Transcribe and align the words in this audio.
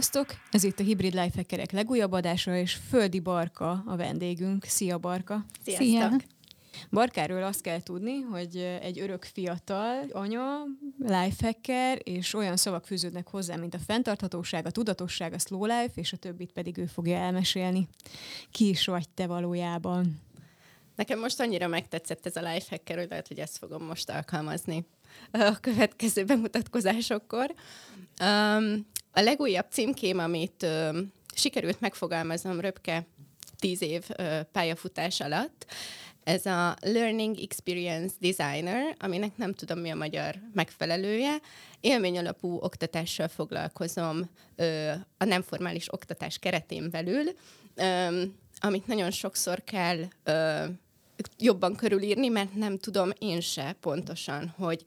Sziasztok! 0.00 0.34
Ez 0.50 0.64
itt 0.64 0.80
a 0.80 0.82
Hybrid 0.82 1.14
Lifehackerek 1.14 1.70
legújabb 1.72 2.12
adása, 2.12 2.56
és 2.56 2.78
Földi 2.88 3.20
Barka 3.20 3.82
a 3.86 3.96
vendégünk. 3.96 4.64
Szia 4.64 4.98
Barka! 4.98 5.44
Sziasztok! 5.64 5.86
Szia. 5.86 6.16
Barkáról 6.90 7.42
azt 7.42 7.60
kell 7.60 7.82
tudni, 7.82 8.20
hogy 8.20 8.56
egy 8.56 9.00
örök 9.00 9.24
fiatal 9.24 10.04
anya, 10.12 10.64
lifehacker, 10.98 11.98
és 12.02 12.34
olyan 12.34 12.56
szavak 12.56 12.86
fűződnek 12.86 13.28
hozzá, 13.28 13.56
mint 13.56 13.74
a 13.74 13.78
fenntarthatóság, 13.78 14.66
a 14.66 14.70
tudatosság, 14.70 15.32
a 15.32 15.38
slow 15.38 15.64
life, 15.64 15.92
és 15.94 16.12
a 16.12 16.16
többit 16.16 16.52
pedig 16.52 16.78
ő 16.78 16.86
fogja 16.86 17.16
elmesélni. 17.16 17.88
Ki 18.50 18.68
is 18.68 18.86
vagy 18.86 19.08
te 19.08 19.26
valójában? 19.26 20.20
Nekem 20.96 21.18
most 21.18 21.40
annyira 21.40 21.68
megtetszett 21.68 22.26
ez 22.26 22.36
a 22.36 22.52
lifehacker, 22.52 22.96
hogy 22.96 23.08
lehet, 23.08 23.28
hogy 23.28 23.38
ezt 23.38 23.58
fogom 23.58 23.82
most 23.82 24.10
alkalmazni 24.10 24.86
a 25.30 25.56
következő 25.60 26.24
bemutatkozásokkor. 26.24 27.54
Um, 28.20 28.86
a 29.12 29.20
legújabb 29.20 29.66
címkém, 29.70 30.18
amit 30.18 30.62
um, 30.62 31.12
sikerült 31.34 31.80
megfogalmaznom 31.80 32.60
röpke 32.60 33.06
tíz 33.58 33.82
év 33.82 34.04
uh, 34.18 34.40
pályafutás 34.52 35.20
alatt, 35.20 35.66
ez 36.24 36.46
a 36.46 36.76
Learning 36.80 37.40
Experience 37.40 38.14
Designer, 38.20 38.96
aminek 38.98 39.36
nem 39.36 39.54
tudom 39.54 39.78
mi 39.78 39.90
a 39.90 39.94
magyar 39.94 40.34
megfelelője. 40.54 41.36
Élmény 41.80 42.18
alapú 42.18 42.58
oktatással 42.60 43.28
foglalkozom 43.28 44.30
ö, 44.56 44.90
a 45.18 45.24
nem 45.24 45.42
formális 45.42 45.92
oktatás 45.92 46.38
keretén 46.38 46.90
belül, 46.90 47.24
ö, 47.74 48.22
amit 48.60 48.86
nagyon 48.86 49.10
sokszor 49.10 49.64
kell 49.64 49.98
ö, 50.24 50.64
jobban 51.38 51.76
körülírni, 51.76 52.28
mert 52.28 52.54
nem 52.54 52.78
tudom 52.78 53.10
én 53.18 53.40
se 53.40 53.76
pontosan, 53.80 54.54
hogy, 54.58 54.84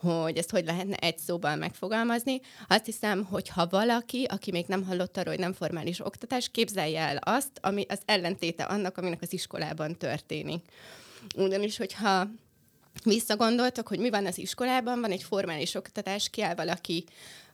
hogy 0.00 0.36
ezt 0.36 0.50
hogy 0.50 0.64
lehetne 0.64 0.96
egy 0.96 1.18
szóban 1.18 1.58
megfogalmazni. 1.58 2.40
Azt 2.68 2.84
hiszem, 2.84 3.24
hogy 3.24 3.48
ha 3.48 3.66
valaki, 3.66 4.24
aki 4.24 4.50
még 4.50 4.64
nem 4.66 4.84
hallott 4.84 5.16
arról, 5.16 5.32
hogy 5.32 5.42
nem 5.42 5.52
formális 5.52 6.00
oktatás, 6.04 6.48
képzelje 6.48 7.00
el 7.00 7.16
azt, 7.16 7.50
ami 7.60 7.84
az 7.88 8.00
ellentéte 8.04 8.62
annak, 8.62 8.98
aminek 8.98 9.22
az 9.22 9.32
iskolában 9.32 9.96
történik. 9.96 10.64
Ugyanis, 11.36 11.76
hogyha 11.76 12.28
visszagondoltak, 13.04 13.88
hogy 13.88 13.98
mi 13.98 14.10
van 14.10 14.26
az 14.26 14.38
iskolában, 14.38 15.00
van 15.00 15.10
egy 15.10 15.22
formális 15.22 15.74
oktatás, 15.74 16.30
kiáll 16.30 16.54
valaki 16.54 17.04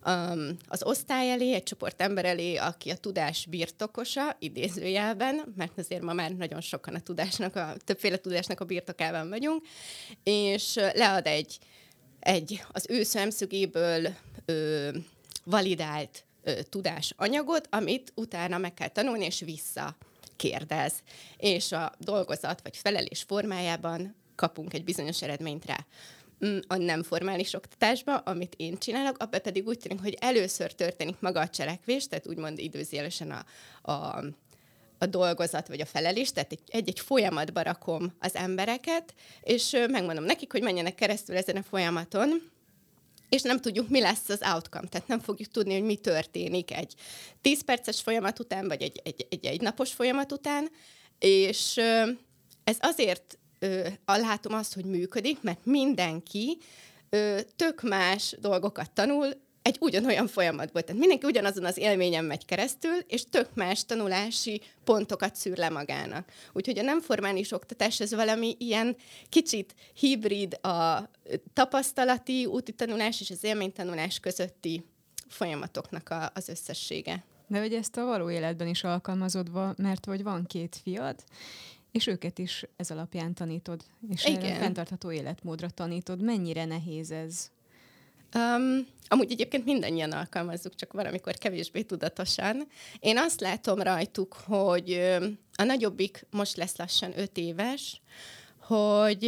um, 0.06 0.56
az 0.68 0.84
osztály 0.84 1.30
elé, 1.30 1.54
egy 1.54 1.62
csoport 1.62 2.02
ember 2.02 2.24
elé, 2.24 2.56
aki 2.56 2.90
a 2.90 2.96
tudás 2.96 3.46
birtokosa, 3.50 4.36
idézőjelben, 4.38 5.52
mert 5.56 5.78
azért 5.78 6.02
ma 6.02 6.12
már 6.12 6.30
nagyon 6.30 6.60
sokan 6.60 6.94
a 6.94 7.00
tudásnak, 7.00 7.56
a, 7.56 7.74
többféle 7.84 8.16
tudásnak 8.16 8.60
a 8.60 8.64
birtokában 8.64 9.28
vagyunk, 9.28 9.66
és 10.22 10.74
lead 10.74 11.26
egy, 11.26 11.58
egy 12.26 12.62
az 12.72 12.86
ő 12.88 13.02
szemszögéből 13.02 14.08
ö, 14.44 14.88
validált 15.44 16.24
ö, 16.42 16.62
tudásanyagot, 16.62 17.68
amit 17.70 18.12
utána 18.14 18.58
meg 18.58 18.74
kell 18.74 18.88
tanulni, 18.88 19.24
és 19.24 19.40
vissza 19.40 19.96
kérdez. 20.36 20.92
És 21.36 21.72
a 21.72 21.92
dolgozat 21.98 22.62
vagy 22.62 22.76
felelés 22.76 23.22
formájában 23.22 24.14
kapunk 24.34 24.74
egy 24.74 24.84
bizonyos 24.84 25.22
eredményt 25.22 25.64
rá. 25.64 25.86
Mm, 26.46 26.58
a 26.66 26.76
nem 26.76 27.02
formális 27.02 27.54
oktatásba, 27.54 28.16
amit 28.16 28.54
én 28.56 28.78
csinálok, 28.78 29.18
abban 29.18 29.42
pedig 29.42 29.66
úgy 29.66 29.78
tűnik, 29.78 30.00
hogy 30.00 30.16
először 30.20 30.72
történik 30.72 31.16
maga 31.20 31.40
a 31.40 31.48
cselekvés, 31.48 32.08
tehát 32.08 32.26
úgymond 32.26 32.58
időzélesen 32.58 33.30
a, 33.30 33.44
a, 33.92 34.24
a 34.98 35.06
dolgozat 35.06 35.68
vagy 35.68 35.80
a 35.80 35.86
felelés, 35.86 36.32
tehát 36.32 36.58
egy-egy 36.66 37.00
folyamatba 37.00 37.62
rakom 37.62 38.12
az 38.18 38.34
embereket, 38.34 39.14
és 39.40 39.70
megmondom 39.70 40.24
nekik, 40.24 40.52
hogy 40.52 40.62
menjenek 40.62 40.94
keresztül 40.94 41.36
ezen 41.36 41.56
a 41.56 41.62
folyamaton, 41.62 42.50
és 43.28 43.42
nem 43.42 43.60
tudjuk, 43.60 43.88
mi 43.88 44.00
lesz 44.00 44.28
az 44.28 44.40
outcome, 44.54 44.88
tehát 44.88 45.08
nem 45.08 45.20
fogjuk 45.20 45.50
tudni, 45.50 45.72
hogy 45.72 45.82
mi 45.82 45.96
történik 45.96 46.72
egy 46.72 46.94
10 47.40 47.64
perces 47.64 48.00
folyamat 48.00 48.38
után, 48.38 48.68
vagy 48.68 48.82
egy, 48.82 49.00
egy, 49.04 49.26
egy, 49.30 49.46
egy 49.46 49.60
napos 49.60 49.92
folyamat 49.92 50.32
után, 50.32 50.70
és 51.18 51.76
ez 52.64 52.76
azért 52.80 53.38
látom 54.04 54.54
azt, 54.54 54.74
hogy 54.74 54.84
működik, 54.84 55.42
mert 55.42 55.64
mindenki 55.64 56.58
tök 57.56 57.82
más 57.82 58.36
dolgokat 58.40 58.90
tanul 58.90 59.45
egy 59.66 59.76
ugyanolyan 59.80 60.26
folyamatból. 60.26 60.82
Tehát 60.82 61.00
mindenki 61.00 61.26
ugyanazon 61.26 61.64
az 61.64 61.76
élményen 61.76 62.24
megy 62.24 62.44
keresztül, 62.44 62.94
és 63.06 63.24
tök 63.30 63.54
más 63.54 63.84
tanulási 63.84 64.60
pontokat 64.84 65.34
szűr 65.34 65.56
le 65.56 65.68
magának. 65.68 66.32
Úgyhogy 66.52 66.78
a 66.78 66.82
nem 66.82 67.00
formális 67.00 67.52
oktatás 67.52 68.00
ez 68.00 68.14
valami 68.14 68.56
ilyen 68.58 68.96
kicsit 69.28 69.74
hibrid 69.94 70.58
a 70.66 71.10
tapasztalati 71.52 72.46
úti 72.46 72.72
tanulás 72.72 73.20
és 73.20 73.30
az 73.30 73.44
élménytanulás 73.44 74.20
közötti 74.20 74.84
folyamatoknak 75.28 76.08
a, 76.08 76.30
az 76.34 76.48
összessége. 76.48 77.24
De 77.46 77.58
hogy 77.58 77.74
ezt 77.74 77.96
a 77.96 78.04
való 78.04 78.30
életben 78.30 78.66
is 78.66 78.84
alkalmazod, 78.84 79.50
mert 79.76 80.04
hogy 80.04 80.22
van 80.22 80.44
két 80.46 80.80
fiad, 80.82 81.24
és 81.90 82.06
őket 82.06 82.38
is 82.38 82.64
ez 82.76 82.90
alapján 82.90 83.34
tanítod, 83.34 83.82
és 84.08 84.24
Igen. 84.24 84.58
fenntartható 84.58 85.10
életmódra 85.12 85.70
tanítod. 85.70 86.22
Mennyire 86.22 86.64
nehéz 86.64 87.10
ez? 87.10 87.50
Um, 88.34 88.86
amúgy 89.08 89.32
egyébként 89.32 89.64
mindannyian 89.64 90.12
alkalmazzuk, 90.12 90.74
csak 90.74 90.92
valamikor 90.92 91.34
kevésbé 91.34 91.82
tudatosan. 91.82 92.66
Én 92.98 93.18
azt 93.18 93.40
látom 93.40 93.82
rajtuk, 93.82 94.34
hogy 94.34 94.92
a 95.56 95.62
nagyobbik 95.62 96.26
most 96.30 96.56
lesz 96.56 96.76
lassan 96.76 97.18
öt 97.18 97.36
éves, 97.36 98.00
hogy 98.58 99.20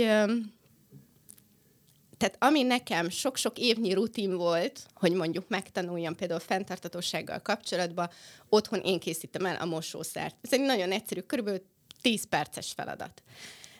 tehát 2.18 2.36
ami 2.38 2.62
nekem 2.62 3.08
sok-sok 3.08 3.58
évnyi 3.58 3.92
rutin 3.92 4.36
volt, 4.36 4.86
hogy 4.94 5.12
mondjuk 5.12 5.48
megtanuljam 5.48 6.14
például 6.14 6.40
fenntartatósággal 6.40 7.38
kapcsolatban, 7.38 8.10
otthon 8.48 8.80
én 8.80 8.98
készítem 8.98 9.46
el 9.46 9.56
a 9.56 9.64
mosószert. 9.64 10.36
Ez 10.40 10.52
egy 10.52 10.60
nagyon 10.60 10.92
egyszerű, 10.92 11.20
körülbelül 11.20 11.62
10 12.00 12.24
perces 12.24 12.72
feladat. 12.72 13.22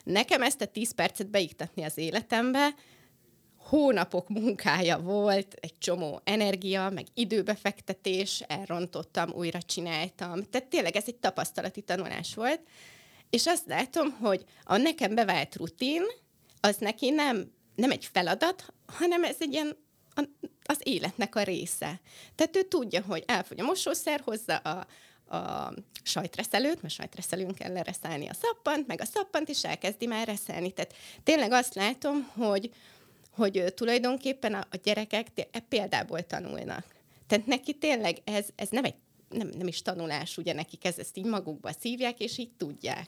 Nekem 0.05 0.43
ezt 0.43 0.61
a 0.61 0.67
10 0.67 0.95
percet 0.95 1.31
beiktatni 1.31 1.83
az 1.83 1.99
életembe, 1.99 2.75
hónapok 3.69 4.29
munkája 4.29 4.99
volt, 4.99 5.55
egy 5.61 5.79
csomó 5.79 6.21
energia, 6.25 6.91
meg 6.91 7.07
időbefektetés, 7.15 8.41
elrontottam, 8.47 9.31
újra 9.31 9.63
csináltam. 9.63 10.43
Tehát 10.43 10.69
tényleg 10.69 10.97
ez 10.97 11.05
egy 11.07 11.17
tapasztalati 11.17 11.81
tanulás 11.83 12.35
volt. 12.35 12.61
És 13.31 13.47
azt 13.47 13.67
látom, 13.67 14.11
hogy 14.11 14.45
a 14.65 14.77
nekem 14.77 15.15
bevált 15.15 15.57
rutin, 15.57 16.03
az 16.61 16.77
neki 16.77 17.11
nem, 17.11 17.53
nem 17.75 17.91
egy 17.91 18.09
feladat, 18.13 18.73
hanem 18.87 19.25
ez 19.25 19.37
egy 19.39 19.53
ilyen 19.53 19.77
az 20.65 20.79
életnek 20.83 21.35
a 21.35 21.43
része. 21.43 22.01
Tehát 22.35 22.57
ő 22.57 22.63
tudja, 22.63 23.03
hogy 23.03 23.25
elfogy 23.27 23.61
a 23.61 23.65
mosószer, 23.65 24.21
hozza 24.25 24.57
a, 24.57 24.87
a 25.37 25.73
sajtreszelőt, 26.03 26.83
mert 26.83 26.95
sajtreszelőn 26.95 27.55
kell 27.55 27.73
lereszelni 27.73 28.29
a 28.29 28.35
szappant, 28.35 28.87
meg 28.87 29.01
a 29.01 29.05
szappant, 29.05 29.49
és 29.49 29.65
elkezdi 29.65 30.07
már 30.07 30.27
reszelni. 30.27 30.71
Tehát 30.71 30.95
tényleg 31.23 31.53
azt 31.53 31.75
látom, 31.75 32.31
hogy, 32.37 32.71
hogy 33.39 33.73
tulajdonképpen 33.75 34.55
a, 34.55 34.67
gyerekek 34.83 35.27
e 35.51 35.61
példából 35.69 36.23
tanulnak. 36.23 36.85
Tehát 37.27 37.47
neki 37.47 37.75
tényleg 37.75 38.19
ez, 38.25 38.47
ez 38.55 38.69
nem 38.69 38.85
egy 38.85 38.95
nem, 39.29 39.51
nem 39.59 39.67
is 39.67 39.83
tanulás, 39.83 40.39
ugye 40.39 40.53
nekik 40.53 40.85
ez, 40.85 40.99
ezt 40.99 41.17
így 41.17 41.25
magukba 41.25 41.73
szívják, 41.73 42.21
és 42.21 42.39
így 42.39 42.51
tudják. 42.57 43.07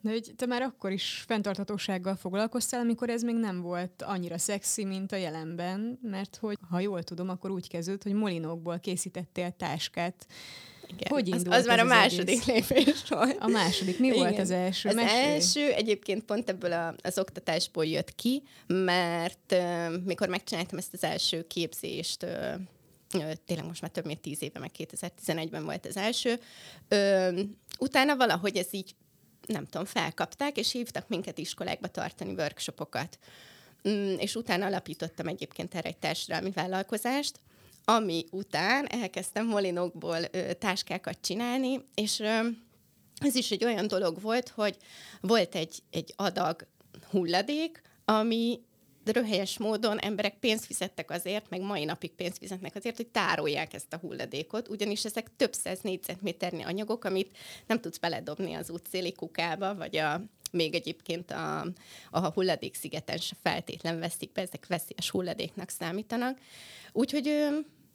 De 0.00 0.10
hogy 0.10 0.32
te 0.36 0.46
már 0.46 0.62
akkor 0.62 0.92
is 0.92 1.24
fenntarthatósággal 1.26 2.16
foglalkoztál, 2.16 2.80
amikor 2.80 3.10
ez 3.10 3.22
még 3.22 3.34
nem 3.34 3.60
volt 3.60 4.02
annyira 4.02 4.38
szexi, 4.38 4.84
mint 4.84 5.12
a 5.12 5.16
jelenben, 5.16 5.98
mert 6.02 6.36
hogy, 6.36 6.58
ha 6.70 6.80
jól 6.80 7.02
tudom, 7.02 7.28
akkor 7.28 7.50
úgy 7.50 7.68
kezdődött, 7.68 8.02
hogy 8.02 8.12
molinókból 8.12 8.78
készítettél 8.78 9.50
táskát 9.50 10.26
igen. 10.90 11.12
Hogy 11.12 11.28
indult 11.28 11.46
az, 11.46 11.58
az 11.60 11.66
már 11.66 11.78
a 11.78 11.84
második 11.84 12.48
egész? 12.48 12.68
lépés 12.68 13.04
volt. 13.08 13.36
A 13.40 13.46
második. 13.46 13.98
Mi 13.98 14.06
Igen. 14.06 14.18
volt 14.18 14.38
az 14.38 14.50
első? 14.50 14.88
Az 14.88 14.94
Mesélj. 14.94 15.32
első 15.32 15.72
egyébként 15.72 16.24
pont 16.24 16.48
ebből 16.48 16.72
a, 16.72 16.94
az 17.02 17.18
oktatásból 17.18 17.84
jött 17.84 18.14
ki, 18.14 18.42
mert 18.66 19.52
uh, 19.52 20.04
mikor 20.04 20.28
megcsináltam 20.28 20.78
ezt 20.78 20.94
az 20.94 21.04
első 21.04 21.46
képzést, 21.46 22.22
uh, 22.22 23.32
tényleg 23.46 23.66
most 23.66 23.80
már 23.80 23.90
több 23.90 24.06
mint 24.06 24.20
tíz 24.20 24.42
éve, 24.42 24.58
meg 24.58 24.70
2011-ben 24.78 25.64
volt 25.64 25.86
az 25.86 25.96
első, 25.96 26.40
uh, 26.90 27.40
utána 27.78 28.16
valahogy 28.16 28.56
ez 28.56 28.68
így, 28.70 28.94
nem 29.46 29.66
tudom, 29.66 29.86
felkapták, 29.86 30.56
és 30.56 30.72
hívtak 30.72 31.08
minket 31.08 31.38
iskolákba 31.38 31.88
tartani 31.88 32.32
workshopokat. 32.32 33.18
Um, 33.82 34.14
és 34.18 34.34
utána 34.34 34.66
alapítottam 34.66 35.26
egyébként 35.26 35.74
erre 35.74 35.88
egy 35.88 35.96
társadalmi 35.96 36.50
vállalkozást, 36.50 37.40
ami 37.84 38.24
után 38.30 38.86
elkezdtem 38.86 39.46
molinokból 39.46 40.18
ö, 40.30 40.52
táskákat 40.52 41.18
csinálni, 41.20 41.84
és 41.94 42.20
ö, 42.20 42.38
ez 43.20 43.34
is 43.34 43.50
egy 43.50 43.64
olyan 43.64 43.86
dolog 43.86 44.20
volt, 44.20 44.48
hogy 44.48 44.76
volt 45.20 45.54
egy, 45.54 45.82
egy 45.90 46.12
adag 46.16 46.66
hulladék, 47.10 47.82
ami 48.04 48.60
röhelyes 49.04 49.58
módon 49.58 49.98
emberek 49.98 50.38
pénzt 50.38 50.64
fizettek 50.64 51.10
azért, 51.10 51.50
meg 51.50 51.60
mai 51.60 51.84
napig 51.84 52.12
pénzt 52.12 52.38
fizetnek 52.38 52.74
azért, 52.74 52.96
hogy 52.96 53.06
tárolják 53.06 53.74
ezt 53.74 53.92
a 53.92 53.98
hulladékot, 53.98 54.68
ugyanis 54.68 55.04
ezek 55.04 55.30
több 55.36 55.52
száz 55.52 55.80
négyzetméternyi 55.80 56.62
anyagok, 56.62 57.04
amit 57.04 57.36
nem 57.66 57.80
tudsz 57.80 57.98
beledobni 57.98 58.54
az 58.54 58.70
útszéli 58.70 59.12
kukába, 59.12 59.74
vagy 59.74 59.96
a, 59.96 60.20
még 60.50 60.74
egyébként 60.74 61.30
a, 61.30 61.66
a 62.10 62.28
hulladékszigeten 62.32 63.16
se 63.16 63.36
feltétlen 63.42 63.98
veszik 63.98 64.32
be, 64.32 64.40
ezek 64.40 64.66
veszélyes 64.66 65.10
hulladéknak 65.10 65.68
számítanak. 65.68 66.38
Úgyhogy 66.92 67.48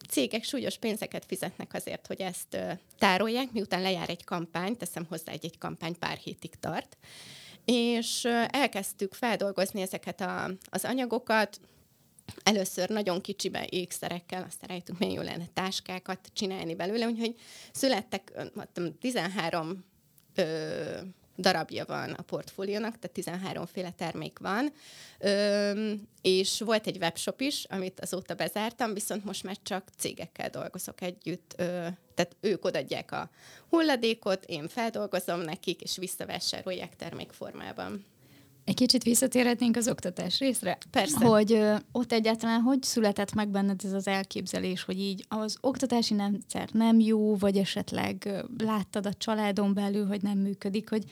cégek 0.10 0.44
súlyos 0.44 0.78
pénzeket 0.78 1.26
fizetnek 1.26 1.74
azért, 1.74 2.08
hogy 2.08 2.22
ezt 2.22 2.58
tárolják, 2.98 3.52
miután 3.52 3.82
lejár 3.82 4.10
egy 4.10 4.24
kampány, 4.24 4.78
teszem 4.78 5.06
hozzá, 5.10 5.32
egy, 5.32 5.46
egy 5.46 5.58
kampány 5.58 6.00
pár 6.00 6.18
hétig 6.18 6.56
tart, 6.60 6.98
és 7.66 8.26
elkezdtük 8.48 9.14
feldolgozni 9.14 9.82
ezeket 9.82 10.22
a, 10.22 10.52
az 10.70 10.86
anyagokat, 10.86 11.60
először 12.44 12.90
nagyon 12.90 13.22
kicsibe 13.22 13.68
ékszerekkel, 13.70 14.44
aztán 14.44 14.70
rájöttünk, 14.70 15.00
milyen 15.00 15.14
jó 15.14 15.22
lenne 15.22 15.46
táskákat 15.54 16.20
csinálni 16.34 16.76
belőle, 16.76 17.06
úgyhogy 17.06 17.36
születtek 17.72 18.32
mondtam, 18.54 18.98
13 19.00 19.86
ö, 20.36 20.98
darabja 21.38 21.86
van 21.86 22.12
a 22.12 22.22
portfóliónak, 22.22 23.00
tehát 23.00 23.12
13 23.12 23.66
féle 23.66 23.92
termék 23.92 24.40
van, 24.40 24.74
ö, 25.20 25.92
és 26.22 26.62
volt 26.62 26.88
egy 26.88 26.98
webshop 26.98 27.42
is, 27.42 27.66
amit 27.70 28.00
azóta 28.00 28.34
bezártam, 28.34 28.94
viszont 28.94 29.26
most 29.26 29.44
már 29.44 29.58
csak 29.64 29.88
cégekkel 29.98 30.50
dolgozok 30.50 31.02
együtt, 31.02 31.54
ö, 31.58 31.64
tehát 32.16 32.36
ők 32.40 32.66
odadják 32.66 33.12
a 33.12 33.30
hulladékot, 33.70 34.46
én 34.46 34.68
feldolgozom 34.68 35.40
nekik, 35.40 35.82
és 35.82 35.98
visszavásárolják 35.98 36.96
termékformában. 36.96 38.06
Egy 38.66 38.76
kicsit 38.76 39.04
visszatérhetnénk 39.04 39.76
az 39.76 39.88
oktatás 39.88 40.40
részre? 40.40 40.78
Persze. 40.92 41.26
Hogy 41.26 41.54
ö, 41.54 41.76
ott 41.92 42.12
egyáltalán 42.12 42.62
hogy 42.62 42.84
született 42.84 43.34
meg 43.34 43.50
benned 43.50 43.82
ez 43.84 43.94
az 43.94 44.08
elképzelés, 44.08 44.84
hogy 44.84 45.00
így 45.00 45.26
az 45.28 45.58
oktatási 45.62 46.16
rendszer 46.16 46.70
nem 46.72 47.00
jó, 47.00 47.36
vagy 47.36 47.58
esetleg 47.58 48.24
ö, 48.26 48.64
láttad 48.66 49.06
a 49.06 49.14
családon 49.14 49.74
belül, 49.74 50.08
hogy 50.08 50.22
nem 50.22 50.38
működik, 50.38 50.90
hogy 50.90 51.04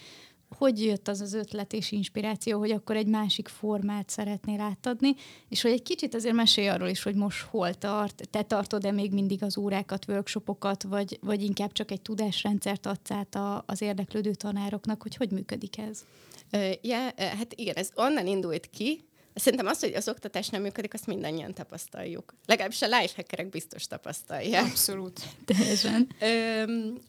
hogy 0.58 0.84
jött 0.84 1.08
az 1.08 1.22
az 1.22 1.34
ötlet 1.34 1.74
és 1.74 1.92
inspiráció, 1.92 2.60
hogy 2.60 2.72
akkor 2.72 2.96
egy 2.96 3.08
másik 3.08 3.48
formát 3.48 4.10
szeretnél 4.10 4.60
átadni, 4.60 5.16
és 5.50 5.62
hogy 5.62 5.72
egy 5.72 5.84
kicsit 5.84 6.16
azért 6.16 6.36
mesélj 6.36 6.68
arról 6.68 6.88
is, 6.88 7.04
hogy 7.04 7.16
most 7.16 7.42
hol 7.42 7.74
tart, 7.74 8.28
te 8.30 8.42
tartod-e 8.42 8.92
még 8.92 9.12
mindig 9.12 9.44
az 9.44 9.58
órákat, 9.58 10.06
workshopokat, 10.08 10.84
vagy, 10.84 11.20
vagy 11.22 11.44
inkább 11.44 11.72
csak 11.72 11.92
egy 11.92 12.02
tudásrendszert 12.02 12.86
adsz 12.86 13.12
át 13.12 13.36
a, 13.36 13.64
az 13.68 13.82
érdeklődő 13.82 14.34
tanároknak, 14.34 15.02
hogy 15.02 15.16
hogy 15.16 15.32
működik 15.32 15.78
ez? 15.78 16.06
Ö, 16.52 16.72
hát 17.18 17.54
igen, 17.56 17.76
ez 17.76 17.90
onnan 17.96 18.28
indult 18.28 18.70
ki, 18.70 19.04
Szerintem 19.36 19.68
az, 19.68 19.80
hogy 19.80 19.94
az 19.94 20.08
oktatás 20.08 20.50
nem 20.50 20.62
működik, 20.62 20.94
azt 20.94 21.08
mindannyian 21.08 21.54
tapasztaljuk. 21.54 22.34
Legalábbis 22.46 22.82
a 22.82 22.86
lifehackerek 22.86 23.50
biztos 23.50 23.88
tapasztalják. 23.88 24.66
Abszolút. 24.66 25.22
Teljesen. 25.46 26.08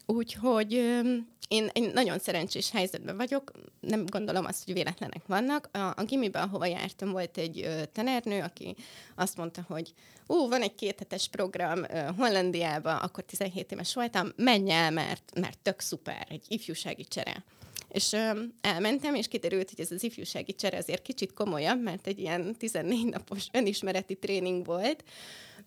Úgyhogy 0.06 0.74
öm, 0.74 1.28
én 1.48 1.68
egy 1.72 1.92
nagyon 1.92 2.18
szerencsés 2.18 2.70
helyzetben 2.70 3.16
vagyok, 3.16 3.52
nem 3.80 4.06
gondolom 4.06 4.44
azt, 4.44 4.64
hogy 4.64 4.74
véletlenek 4.74 5.26
vannak. 5.26 5.68
A, 5.72 5.78
a 5.78 6.04
gimiben, 6.04 6.42
ahova 6.42 6.66
jártam, 6.66 7.10
volt 7.10 7.38
egy 7.38 7.60
ö, 7.60 7.82
tanárnő, 7.92 8.40
aki 8.40 8.76
azt 9.14 9.36
mondta, 9.36 9.64
hogy 9.68 9.94
ú, 10.26 10.48
van 10.48 10.62
egy 10.62 10.74
kéthetes 10.74 11.28
program 11.28 11.82
ö, 11.82 12.10
Hollandiába, 12.16 12.96
akkor 12.96 13.24
17 13.24 13.72
éves 13.72 13.94
voltam, 13.94 14.32
menj 14.36 14.70
el, 14.70 14.90
mert, 14.90 15.32
mert 15.40 15.58
tök 15.58 15.80
szuper, 15.80 16.26
egy 16.30 16.44
ifjúsági 16.48 17.04
csere. 17.04 17.44
És 17.88 18.12
ö, 18.12 18.40
elmentem, 18.60 19.14
és 19.14 19.28
kiderült, 19.28 19.70
hogy 19.70 19.80
ez 19.80 19.90
az 19.90 20.02
ifjúsági 20.02 20.54
csere 20.54 20.76
azért 20.76 21.02
kicsit 21.02 21.32
komolyabb, 21.32 21.82
mert 21.82 22.06
egy 22.06 22.18
ilyen 22.18 22.56
14 22.58 23.06
napos 23.06 23.46
önismereti 23.52 24.14
tréning 24.14 24.66
volt, 24.66 25.04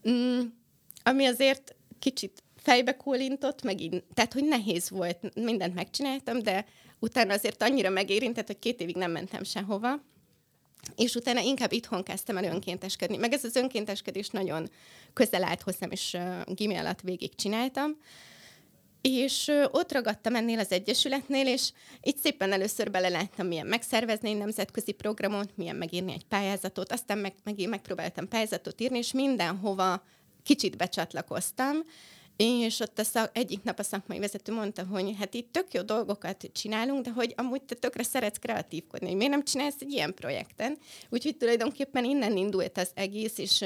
mm, 0.10 0.40
ami 1.04 1.26
azért 1.26 1.76
kicsit 2.00 2.44
fejbe 2.68 2.98
kólintott, 2.98 3.62
meg 3.64 3.82
így, 3.82 4.04
tehát, 4.14 4.34
hogy 4.34 4.44
nehéz 4.44 4.90
volt, 4.90 5.36
mindent 5.36 5.74
megcsináltam, 5.74 6.40
de 6.40 6.66
utána 7.00 7.34
azért 7.34 7.64
annyira 7.64 7.90
megérintett, 7.90 8.48
hogy 8.48 8.60
két 8.60 8.82
évig 8.82 8.96
nem 8.96 9.12
mentem 9.12 9.44
sehova, 9.44 10.04
és 10.96 11.16
utána 11.16 11.40
inkább 11.40 11.72
itthon 11.72 12.04
kezdtem 12.04 12.38
el 12.38 12.44
önkénteskedni. 12.44 13.18
Meg 13.18 13.34
ez 13.34 13.44
az 13.44 13.56
önkénteskedés 13.56 14.30
nagyon 14.30 14.70
közel 15.14 15.44
állt 15.44 15.62
hozzám, 15.62 15.92
és 15.92 16.14
uh, 16.14 16.54
gimi 16.54 16.76
alatt 16.76 17.02
végig 17.02 17.36
csináltam. 17.36 17.98
És 19.02 19.48
uh, 19.48 19.66
ott 19.72 19.92
ragadtam 19.92 20.36
ennél 20.36 20.60
az 20.60 20.72
egyesületnél, 20.72 21.48
és 21.48 21.72
itt 22.02 22.18
szépen 22.18 22.52
először 22.52 22.92
beleláttam, 22.92 23.48
milyen 23.48 23.68
megszervezni 23.68 24.30
egy 24.30 24.38
nemzetközi 24.38 24.92
programot, 24.92 25.58
milyen 25.58 25.76
megírni 25.76 26.12
egy 26.12 26.26
pályázatot, 26.26 26.92
aztán 26.92 27.18
meg, 27.18 27.34
meg 27.44 27.68
megpróbáltam 27.68 28.28
pályázatot 28.28 28.82
írni, 28.82 28.98
és 28.98 29.12
mindenhova 29.12 30.04
kicsit 30.44 30.78
becsatlakoztam, 30.78 31.78
és 32.38 32.80
ott 32.80 33.00
a 33.00 33.04
szak, 33.04 33.38
egyik 33.38 33.64
nap 33.64 33.80
a 33.80 33.84
szakmai 33.84 34.20
vezető 34.20 34.54
mondta, 34.54 34.86
hogy 34.86 35.16
hát 35.20 35.34
itt 35.34 35.52
tök 35.52 35.74
jó 35.74 35.82
dolgokat 35.82 36.50
csinálunk, 36.54 37.06
de 37.06 37.12
hogy 37.12 37.34
amúgy 37.38 37.62
te 37.62 37.76
tökre 37.76 38.04
szeretsz 38.04 38.38
kreatívkodni, 38.38 39.08
hogy 39.08 39.16
miért 39.16 39.32
nem 39.32 39.44
csinálsz 39.44 39.76
egy 39.80 39.92
ilyen 39.92 40.14
projekten. 40.14 40.78
Úgyhogy 41.10 41.38
tulajdonképpen 41.38 42.06
innen 42.06 42.38
indult 42.38 42.78
az 42.78 42.90
egész, 42.94 43.38
és 43.38 43.62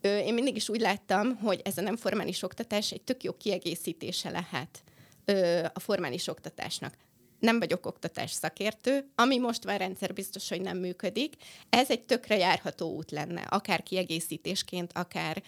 ö, 0.00 0.18
én 0.18 0.34
mindig 0.34 0.56
is 0.56 0.68
úgy 0.68 0.80
láttam, 0.80 1.36
hogy 1.36 1.60
ez 1.64 1.78
a 1.78 1.80
nem 1.80 1.96
formális 1.96 2.42
oktatás 2.42 2.92
egy 2.92 3.02
tök 3.02 3.22
jó 3.22 3.32
kiegészítése 3.32 4.30
lehet 4.30 4.82
ö, 5.24 5.64
a 5.72 5.80
formális 5.80 6.26
oktatásnak 6.26 6.94
nem 7.40 7.58
vagyok 7.58 7.86
oktatás 7.86 8.30
szakértő, 8.30 9.10
ami 9.14 9.38
most 9.38 9.64
már 9.64 9.78
rendszer 9.78 10.12
biztos, 10.12 10.48
hogy 10.48 10.60
nem 10.60 10.78
működik. 10.78 11.34
Ez 11.70 11.90
egy 11.90 12.02
tökre 12.02 12.36
járható 12.36 12.94
út 12.94 13.10
lenne, 13.10 13.40
akár 13.40 13.82
kiegészítésként, 13.82 14.92
akár 14.94 15.42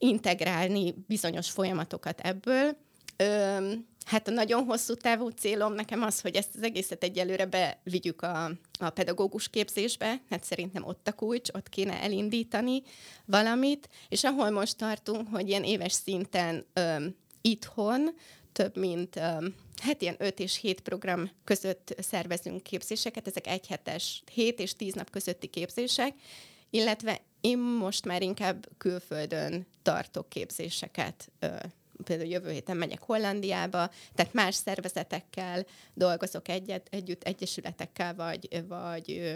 integrálni 0.00 0.94
bizonyos 1.06 1.50
folyamatokat 1.50 2.20
ebből. 2.20 2.76
Ö, 3.16 3.72
hát 4.04 4.28
a 4.28 4.30
nagyon 4.30 4.64
hosszú 4.64 4.94
távú 4.94 5.28
célom 5.28 5.72
nekem 5.72 6.02
az, 6.02 6.20
hogy 6.20 6.36
ezt 6.36 6.54
az 6.56 6.62
egészet 6.62 7.02
egyelőre 7.02 7.46
bevigyük 7.46 8.22
a, 8.22 8.44
a 8.78 8.90
pedagógus 8.90 9.48
képzésbe, 9.48 10.20
hát 10.30 10.44
szerintem 10.44 10.84
ott 10.84 11.08
a 11.08 11.12
kulcs, 11.12 11.48
ott 11.52 11.68
kéne 11.68 12.02
elindítani 12.02 12.82
valamit, 13.24 13.88
és 14.08 14.24
ahol 14.24 14.50
most 14.50 14.76
tartunk, 14.76 15.28
hogy 15.30 15.48
ilyen 15.48 15.64
éves 15.64 15.92
szinten 15.92 16.66
ö, 16.72 17.04
itthon 17.40 18.10
több 18.52 18.76
mint 18.76 19.18
hát 19.82 20.02
ilyen 20.02 20.16
5 20.18 20.38
és 20.38 20.58
7 20.58 20.80
program 20.80 21.30
között 21.44 21.94
szervezünk 21.98 22.62
képzéseket, 22.62 23.26
ezek 23.26 23.46
egy 23.46 23.66
hetes, 23.66 24.22
7 24.32 24.60
és 24.60 24.74
10 24.74 24.94
nap 24.94 25.10
közötti 25.10 25.46
képzések, 25.46 26.14
illetve 26.70 27.20
én 27.40 27.58
most 27.58 28.04
már 28.04 28.22
inkább 28.22 28.68
külföldön 28.78 29.66
tartok 29.82 30.28
képzéseket, 30.28 31.30
például 32.04 32.28
jövő 32.28 32.50
héten 32.50 32.76
megyek 32.76 33.02
Hollandiába, 33.02 33.90
tehát 34.14 34.32
más 34.32 34.54
szervezetekkel 34.54 35.66
dolgozok 35.94 36.48
egyet, 36.48 36.88
együtt, 36.90 37.22
egyesületekkel, 37.22 38.14
vagy, 38.14 38.64
vagy 38.68 39.34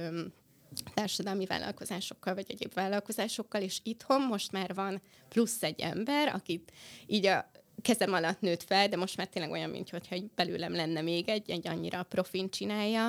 társadalmi 0.95 1.47
vállalkozásokkal, 1.47 2.35
vagy 2.35 2.47
egyéb 2.49 2.75
vállalkozásokkal, 2.75 3.63
és 3.63 3.81
itthon 3.83 4.21
most 4.21 4.53
már 4.53 4.75
van 4.75 5.03
plusz 5.29 5.63
egy 5.63 5.81
ember, 5.81 6.29
akit 6.29 6.73
így 7.07 7.27
a 7.27 7.51
kezem 7.85 8.13
alatt 8.13 8.41
nőtt 8.41 8.63
fel, 8.63 8.89
de 8.89 8.97
most 8.97 9.17
már 9.17 9.27
tényleg 9.27 9.51
olyan, 9.51 9.71
mintha 9.71 9.99
hogy 10.09 10.25
belőlem 10.35 10.73
lenne 10.73 11.01
még 11.01 11.29
egy, 11.29 11.51
egy 11.51 11.69
annyira 11.69 12.03
profin 12.03 12.51
csinálja. 12.51 13.07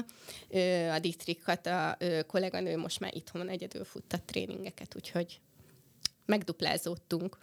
A 0.94 1.00
Dietrich 1.00 1.68
a 1.68 1.98
kolléganő 2.28 2.78
most 2.78 3.00
már 3.00 3.16
itthon 3.16 3.50
egyedül 3.50 3.84
futtat 3.84 4.24
tréningeket, 4.24 4.96
úgyhogy 4.96 5.40
megduplázódtunk. 6.26 7.38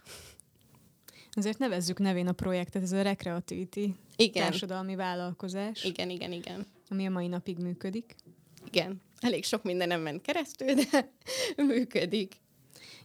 Azért 1.33 1.59
nevezzük 1.59 1.99
nevén 1.99 2.27
a 2.27 2.33
projektet, 2.33 2.83
ez 2.83 2.93
a 2.93 3.03
Recreativity 3.03 3.95
igen. 4.17 4.43
társadalmi 4.43 4.95
vállalkozás. 4.95 5.85
Igen, 5.85 6.11
igen, 6.11 6.33
igen. 6.33 6.67
Ami 6.89 7.07
a 7.07 7.11
mai 7.11 7.27
napig 7.27 7.59
működik. 7.59 8.15
Igen, 8.67 9.03
elég 9.21 9.45
sok 9.45 9.63
mindenem 9.63 10.01
ment 10.01 10.23
keresztül, 10.23 10.75
de 10.75 11.13
működik. 11.67 12.41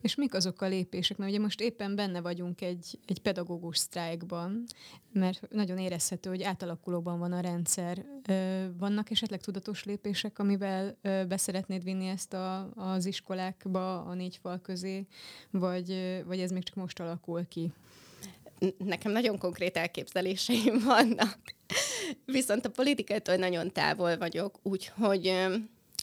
És 0.02 0.16
mik 0.16 0.34
azok 0.34 0.62
a 0.62 0.68
lépések? 0.68 1.18
Mert 1.18 1.32
ugye 1.32 1.40
most 1.40 1.62
éppen 1.62 1.96
benne 1.96 2.22
vagyunk 2.22 2.62
egy, 2.62 3.00
egy 3.06 3.22
pedagógus 3.22 3.78
sztrájkban, 3.78 4.64
mert 5.14 5.48
nagyon 5.50 5.78
érezhető, 5.78 6.30
hogy 6.30 6.44
átalakulóban 6.44 7.20
van 7.20 7.32
a 7.32 7.40
rendszer. 7.40 8.06
Vannak 8.78 9.12
esetleg 9.12 9.42
tudatos 9.42 9.84
lépések, 9.84 10.40
amivel 10.40 10.98
beszeretnéd 11.02 11.84
vinni 11.84 12.08
ezt 12.08 12.34
a, 12.34 12.70
az 12.76 13.06
iskolákba, 13.06 14.02
a 14.02 14.14
négy 14.14 14.38
fal 14.42 14.60
közé, 14.60 15.06
vagy, 15.52 16.22
vagy 16.26 16.40
ez 16.40 16.52
még 16.52 16.64
csak 16.64 16.76
most 16.76 17.00
alakul 17.00 17.48
ki? 17.48 17.72
Nekem 18.78 19.12
nagyon 19.12 19.38
konkrét 19.38 19.78
elképzeléseim 19.78 20.80
vannak. 20.86 21.40
Viszont 22.26 22.66
a 22.66 22.70
politikától 22.70 23.36
nagyon 23.36 23.72
távol 23.72 24.18
vagyok, 24.18 24.60
úgyhogy 24.64 25.34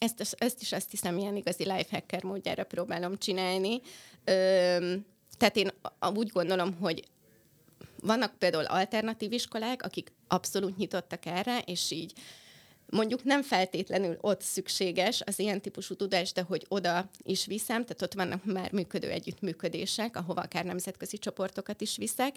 ezt, 0.01 0.37
ezt 0.39 0.61
is 0.61 0.73
azt 0.73 0.91
hiszem, 0.91 1.19
ilyen 1.19 1.37
igazi 1.37 1.63
lifehacker 1.65 2.23
módjára 2.23 2.65
próbálom 2.65 3.19
csinálni. 3.19 3.81
Ö, 4.25 4.95
tehát 5.39 5.57
én 5.57 5.73
úgy 6.15 6.29
gondolom, 6.29 6.75
hogy 6.75 7.05
vannak 8.01 8.39
például 8.39 8.65
alternatív 8.65 9.33
iskolák, 9.33 9.83
akik 9.83 10.13
abszolút 10.29 10.77
nyitottak 10.77 11.27
erre, 11.27 11.59
és 11.59 11.91
így 11.91 12.13
mondjuk 12.87 13.25
nem 13.25 13.43
feltétlenül 13.43 14.17
ott 14.21 14.41
szükséges 14.41 15.23
az 15.27 15.39
ilyen 15.39 15.61
típusú 15.61 15.95
tudás, 15.95 16.33
de 16.33 16.43
hogy 16.43 16.65
oda 16.69 17.11
is 17.23 17.47
viszem, 17.47 17.83
tehát 17.83 18.03
ott 18.03 18.15
vannak 18.15 18.45
már 18.45 18.73
működő 18.73 19.11
együttműködések, 19.11 20.17
ahova 20.17 20.41
akár 20.41 20.65
nemzetközi 20.65 21.19
csoportokat 21.19 21.81
is 21.81 21.97
viszek, 21.97 22.35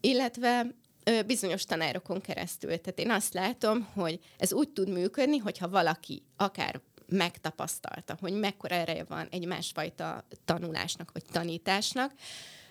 illetve 0.00 0.66
ö, 1.04 1.22
bizonyos 1.22 1.64
tanárokon 1.64 2.20
keresztül. 2.20 2.68
Tehát 2.80 2.98
én 2.98 3.10
azt 3.10 3.34
látom, 3.34 3.88
hogy 3.94 4.18
ez 4.38 4.52
úgy 4.52 4.68
tud 4.68 4.88
működni, 4.88 5.36
hogyha 5.36 5.68
valaki 5.68 6.22
akár 6.36 6.80
megtapasztalta, 7.08 8.16
hogy 8.20 8.32
mekkora 8.32 8.74
ereje 8.74 9.04
van 9.04 9.28
egy 9.30 9.46
másfajta 9.46 10.24
tanulásnak 10.44 11.10
vagy 11.12 11.24
tanításnak, 11.32 12.12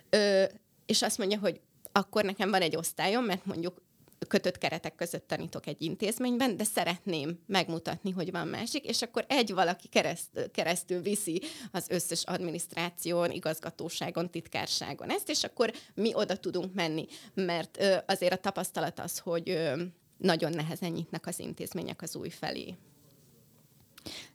ö, 0.10 0.44
és 0.86 1.02
azt 1.02 1.18
mondja, 1.18 1.40
hogy 1.40 1.62
akkor 1.92 2.24
nekem 2.24 2.50
van 2.50 2.62
egy 2.62 2.76
osztályom, 2.76 3.26
mert 3.26 3.46
mondjuk 3.46 3.82
kötött 4.28 4.58
keretek 4.58 4.96
között 4.96 5.28
tanítok 5.28 5.68
egy 5.68 5.82
intézményben, 5.82 6.58
de 6.58 6.64
szeretném 6.64 7.40
megmutatni, 7.48 8.12
hogy 8.12 8.32
van 8.32 8.48
másik, 8.48 8.86
és 8.86 9.02
akkor 9.02 9.26
egy 9.28 9.54
valaki 9.54 9.88
kereszt, 9.88 10.50
keresztül 10.52 11.02
viszi 11.02 11.42
az 11.72 11.86
összes 11.90 12.24
adminisztráción, 12.24 13.32
igazgatóságon, 13.32 14.30
titkárságon 14.30 15.10
ezt, 15.10 15.30
és 15.30 15.44
akkor 15.44 15.74
mi 15.94 16.14
oda 16.14 16.38
tudunk 16.38 16.74
menni, 16.74 17.06
mert 17.34 17.78
ö, 17.80 17.96
azért 18.06 18.34
a 18.34 18.38
tapasztalat 18.38 19.00
az, 19.00 19.20
hogy 19.20 19.50
ö, 19.50 19.82
nagyon 20.18 20.52
nehezen 20.52 20.92
nyitnak 20.92 21.26
az 21.26 21.40
intézmények 21.40 22.02
az 22.02 22.16
új 22.16 22.30
felé. 22.30 22.76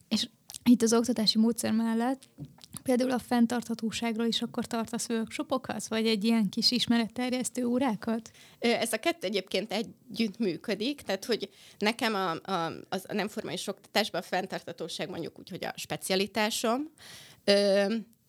És 0.08 0.28
itt 0.64 0.82
az 0.82 0.92
oktatási 0.92 1.38
módszer 1.38 1.72
mellett 1.72 2.28
például 2.82 3.10
a 3.10 3.18
fenntarthatóságról 3.18 4.26
is 4.26 4.42
akkor 4.42 4.66
tartasz 4.66 5.08
workshopokat, 5.08 5.88
vagy 5.88 6.06
egy 6.06 6.24
ilyen 6.24 6.48
kis 6.48 6.70
ismeretterjesztő 6.70 7.64
órákat? 7.64 8.30
Ez 8.58 8.92
a 8.92 8.96
kettő 8.96 9.26
egyébként 9.26 9.72
együtt 9.72 10.38
működik, 10.38 11.00
tehát 11.00 11.24
hogy 11.24 11.48
nekem 11.78 12.14
a, 12.14 12.52
a, 12.52 12.72
az 12.88 13.04
a 13.08 13.14
nem 13.14 13.28
formális 13.28 13.66
oktatásban 13.66 14.20
a 14.20 14.24
fenntarthatóság 14.24 15.08
mondjuk 15.08 15.38
úgy, 15.38 15.48
hogy 15.48 15.64
a 15.64 15.72
specialitásom, 15.76 16.90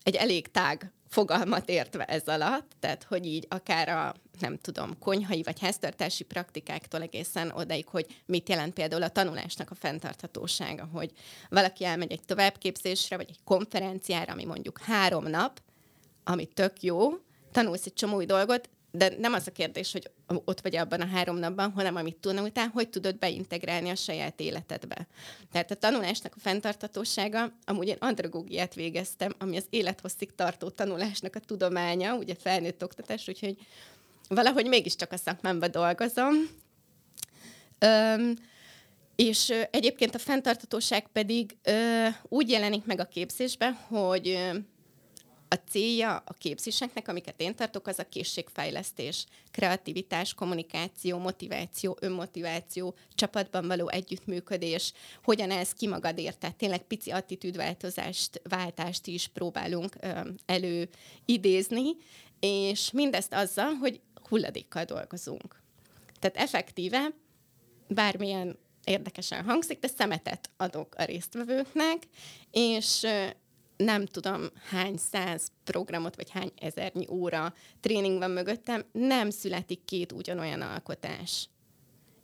egy 0.04 0.16
elég 0.16 0.52
tág 0.52 0.92
fogalmat 1.08 1.70
értve 1.70 2.06
ez 2.06 2.28
alatt, 2.28 2.72
tehát 2.80 3.04
hogy 3.04 3.26
így 3.26 3.46
akár 3.50 3.90
a, 3.90 4.16
nem 4.40 4.58
tudom, 4.58 5.00
konyhai 5.00 5.44
vagy 5.44 5.60
háztartási 5.60 6.24
praktikáktól 6.24 7.02
egészen 7.02 7.52
odaig, 7.52 7.88
hogy 7.88 8.06
mit 8.26 8.50
jelent 8.50 8.74
például 8.74 9.04
a 9.04 9.10
tanulásnak 9.10 9.72
a 9.72 9.76
fenntarthatósága, 9.76 10.90
hogy 10.94 11.12
valaki 11.50 11.86
elmegy 11.86 12.12
egy 12.12 12.24
továbbképzésre, 12.26 13.16
vagy 13.16 13.30
egy 13.30 13.40
konferenciára, 13.44 14.34
ami 14.34 14.46
mondjuk 14.46 14.80
három 14.80 15.28
nap, 15.28 15.62
ami 16.24 16.46
tök 16.46 16.82
jó, 16.82 17.12
tanulsz 17.52 17.86
egy 17.86 17.94
csomó 17.94 18.16
új 18.16 18.26
dolgot, 18.26 18.70
de 18.92 19.14
nem 19.18 19.34
az 19.34 19.48
a 19.48 19.52
kérdés, 19.52 19.92
hogy 19.92 20.12
ott 20.28 20.62
vagy 20.62 20.76
abban 20.76 21.02
a 21.02 21.06
három 21.06 21.38
napban, 21.38 21.72
hanem 21.72 21.96
amit 21.96 22.26
után, 22.26 22.70
hogy 22.70 22.90
tudod 22.90 23.18
beintegrálni 23.18 23.90
a 23.90 23.96
saját 23.96 24.40
életedbe. 24.40 25.08
Tehát 25.52 25.72
a 25.72 25.76
tanulásnak 25.76 26.34
a 26.36 26.40
fenntartatósága, 26.40 27.52
amúgy 27.66 27.88
én 27.88 27.98
andragógiát 28.00 28.74
végeztem, 28.74 29.36
ami 29.38 29.58
az 29.58 29.66
élethosszig 29.70 30.36
tartó 30.36 30.70
tanulásnak 30.70 31.36
a 31.36 31.40
tudománya, 31.40 32.16
ugye 32.16 32.36
felnőtt 32.36 32.84
oktatás, 32.84 33.28
úgyhogy 33.28 33.58
valahogy 34.30 34.68
mégiscsak 34.68 35.12
a 35.12 35.18
szakmámban 35.18 35.72
dolgozom. 35.72 36.36
Öm, 37.80 38.36
és 39.16 39.50
ö, 39.50 39.62
egyébként 39.72 40.16
a 40.16 40.20
fenntartatóság 40.20 41.08
pedig 41.08 41.58
ö, 41.64 42.08
úgy 42.24 42.50
jelenik 42.50 42.86
meg 42.86 43.00
a 43.00 43.06
képzésben, 43.06 43.74
hogy 43.74 44.28
ö, 44.28 44.58
a 45.52 45.56
célja 45.70 46.24
a 46.26 46.34
képzéseknek, 46.34 47.08
amiket 47.08 47.42
én 47.42 47.56
tartok, 47.56 47.88
az 47.88 48.00
a 48.00 48.10
készségfejlesztés, 48.10 49.26
kreativitás, 49.52 50.34
kommunikáció, 50.34 51.18
motiváció, 51.18 51.98
önmotiváció, 52.02 52.96
csapatban 53.16 53.68
való 53.68 53.90
együttműködés, 53.90 54.94
hogyan 55.24 55.52
ez 55.52 55.74
ki 55.74 55.88
magadért, 55.88 56.38
tehát 56.38 56.56
tényleg 56.56 56.82
pici 56.82 57.12
attitűdváltozást, 57.12 58.42
váltást 58.50 59.08
is 59.08 59.28
próbálunk 59.28 59.96
ö, 60.02 60.20
előidézni, 60.46 61.96
és 62.40 62.92
mindezt 62.92 63.34
azzal, 63.34 63.74
hogy 63.74 64.00
hulladékkal 64.30 64.84
dolgozunk. 64.84 65.62
Tehát 66.20 66.38
effektíve 66.38 67.08
bármilyen 67.88 68.58
érdekesen 68.84 69.44
hangzik, 69.44 69.80
de 69.80 69.88
szemetet 69.88 70.50
adok 70.58 70.96
a 70.96 71.04
résztvevőknek, 71.04 71.98
és 72.52 73.08
nem 73.78 74.06
tudom 74.06 74.50
hány 74.70 74.98
száz 74.98 75.52
programot, 75.64 76.16
vagy 76.16 76.30
hány 76.30 76.52
ezernyi 76.56 77.08
óra 77.10 77.54
tréning 77.80 78.18
van 78.18 78.32
mögöttem, 78.32 78.86
nem 78.92 79.30
születik 79.30 79.86
két 79.86 80.12
ugyanolyan 80.12 80.62
alkotás. 80.62 81.50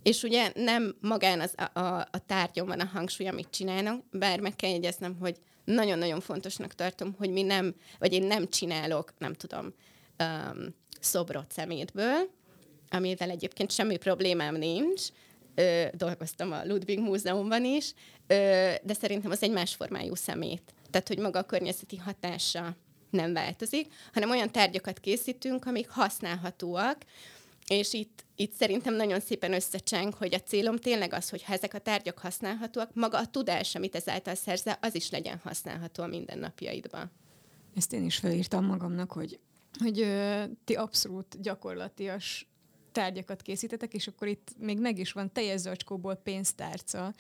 És 0.04 0.24
ugye 0.24 0.52
nem 0.56 0.96
magán 1.02 1.40
az, 1.40 1.54
a, 1.58 1.80
a, 1.80 2.08
a 2.12 2.26
tárgyon 2.26 2.68
van 2.68 2.80
a 2.80 2.86
hangsúly, 2.86 3.28
amit 3.28 3.50
csinálnak, 3.50 4.04
bár 4.12 4.40
meg 4.40 4.56
kell 4.56 4.70
jegyeznem, 4.70 5.16
hogy 5.20 5.38
nagyon-nagyon 5.64 6.20
fontosnak 6.20 6.74
tartom, 6.74 7.16
hogy 7.18 7.30
mi 7.30 7.42
nem, 7.42 7.76
vagy 8.00 8.14
én 8.14 8.24
nem 8.24 8.50
csinálok, 8.50 9.14
nem 9.18 9.34
tudom, 9.34 9.74
um, 10.20 10.76
szobrot 11.06 11.52
szemétből, 11.52 12.30
amivel 12.90 13.30
egyébként 13.30 13.72
semmi 13.72 13.98
problémám 13.98 14.56
nincs, 14.56 15.02
ö, 15.56 15.86
dolgoztam 15.94 16.52
a 16.52 16.66
Ludwig 16.66 17.00
Múzeumban 17.00 17.66
is, 17.66 17.94
ö, 18.28 18.36
de 18.84 18.94
szerintem 18.94 19.32
az 19.32 19.44
egy 19.44 19.52
más 19.52 19.76
formájú 19.76 20.16
szemét 20.16 20.76
tehát 20.96 21.10
hogy 21.10 21.20
maga 21.20 21.40
a 21.40 21.44
környezeti 21.44 21.98
hatása 21.98 22.76
nem 23.10 23.34
változik, 23.34 23.94
hanem 24.14 24.30
olyan 24.30 24.52
tárgyakat 24.52 25.00
készítünk, 25.00 25.66
amik 25.66 25.90
használhatóak, 25.90 26.98
és 27.68 27.94
itt, 27.94 28.26
itt 28.36 28.54
szerintem 28.54 28.94
nagyon 28.94 29.20
szépen 29.20 29.54
összecseng, 29.54 30.14
hogy 30.14 30.34
a 30.34 30.40
célom 30.40 30.78
tényleg 30.78 31.14
az, 31.14 31.30
hogy 31.30 31.44
ha 31.44 31.54
ezek 31.54 31.74
a 31.74 31.80
tárgyak 31.80 32.20
használhatóak, 32.20 32.94
maga 32.94 33.18
a 33.18 33.28
tudás, 33.28 33.76
amit 33.76 33.96
ezáltal 33.96 34.36
szerzel, 34.36 34.78
az 34.82 34.96
is 34.96 35.10
legyen 35.10 35.40
használható 35.44 36.04
a 36.04 36.08
mindennapjaidban. 36.08 37.12
Ezt 37.76 37.94
én 37.94 38.06
is 38.06 38.18
felírtam 38.18 38.66
magamnak, 38.66 39.12
hogy, 39.12 39.40
hogy 39.80 40.00
ö, 40.00 40.44
ti 40.64 40.74
abszolút 40.74 41.42
gyakorlatias 41.42 42.48
tárgyakat 42.96 43.42
készítetek, 43.42 43.94
és 43.94 44.08
akkor 44.08 44.28
itt 44.28 44.52
még 44.60 44.80
meg 44.80 45.00
is 45.00 45.12
van 45.12 45.32
teljes 45.32 45.60
zacskóból 45.60 46.16
pénztárca, 46.16 47.14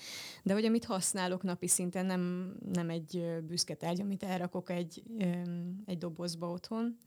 de 0.43 0.53
hogy 0.53 0.65
amit 0.65 0.85
használok 0.85 1.43
napi 1.43 1.67
szinten, 1.67 2.05
nem, 2.05 2.53
nem 2.73 2.89
egy 2.89 3.23
büszke 3.47 3.73
tárgy, 3.73 4.01
amit 4.01 4.23
elrakok 4.23 4.69
egy, 4.69 5.03
egy 5.85 5.97
dobozba 5.97 6.49
otthon. 6.49 6.97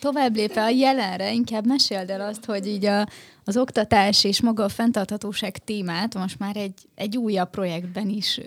Tovább 0.00 0.34
lépve 0.34 0.62
a 0.62 0.68
jelenre, 0.68 1.32
inkább 1.32 1.66
meséld 1.66 2.10
el 2.10 2.20
azt, 2.20 2.44
hogy 2.44 2.66
így 2.66 2.84
a, 2.84 3.06
az 3.44 3.56
oktatás 3.56 4.24
és 4.24 4.40
maga 4.40 4.64
a 4.64 4.68
fenntarthatóság 4.68 5.58
témát 5.58 6.14
most 6.14 6.38
már 6.38 6.56
egy, 6.56 6.88
egy 6.94 7.16
újabb 7.16 7.50
projektben 7.50 8.08
is 8.08 8.40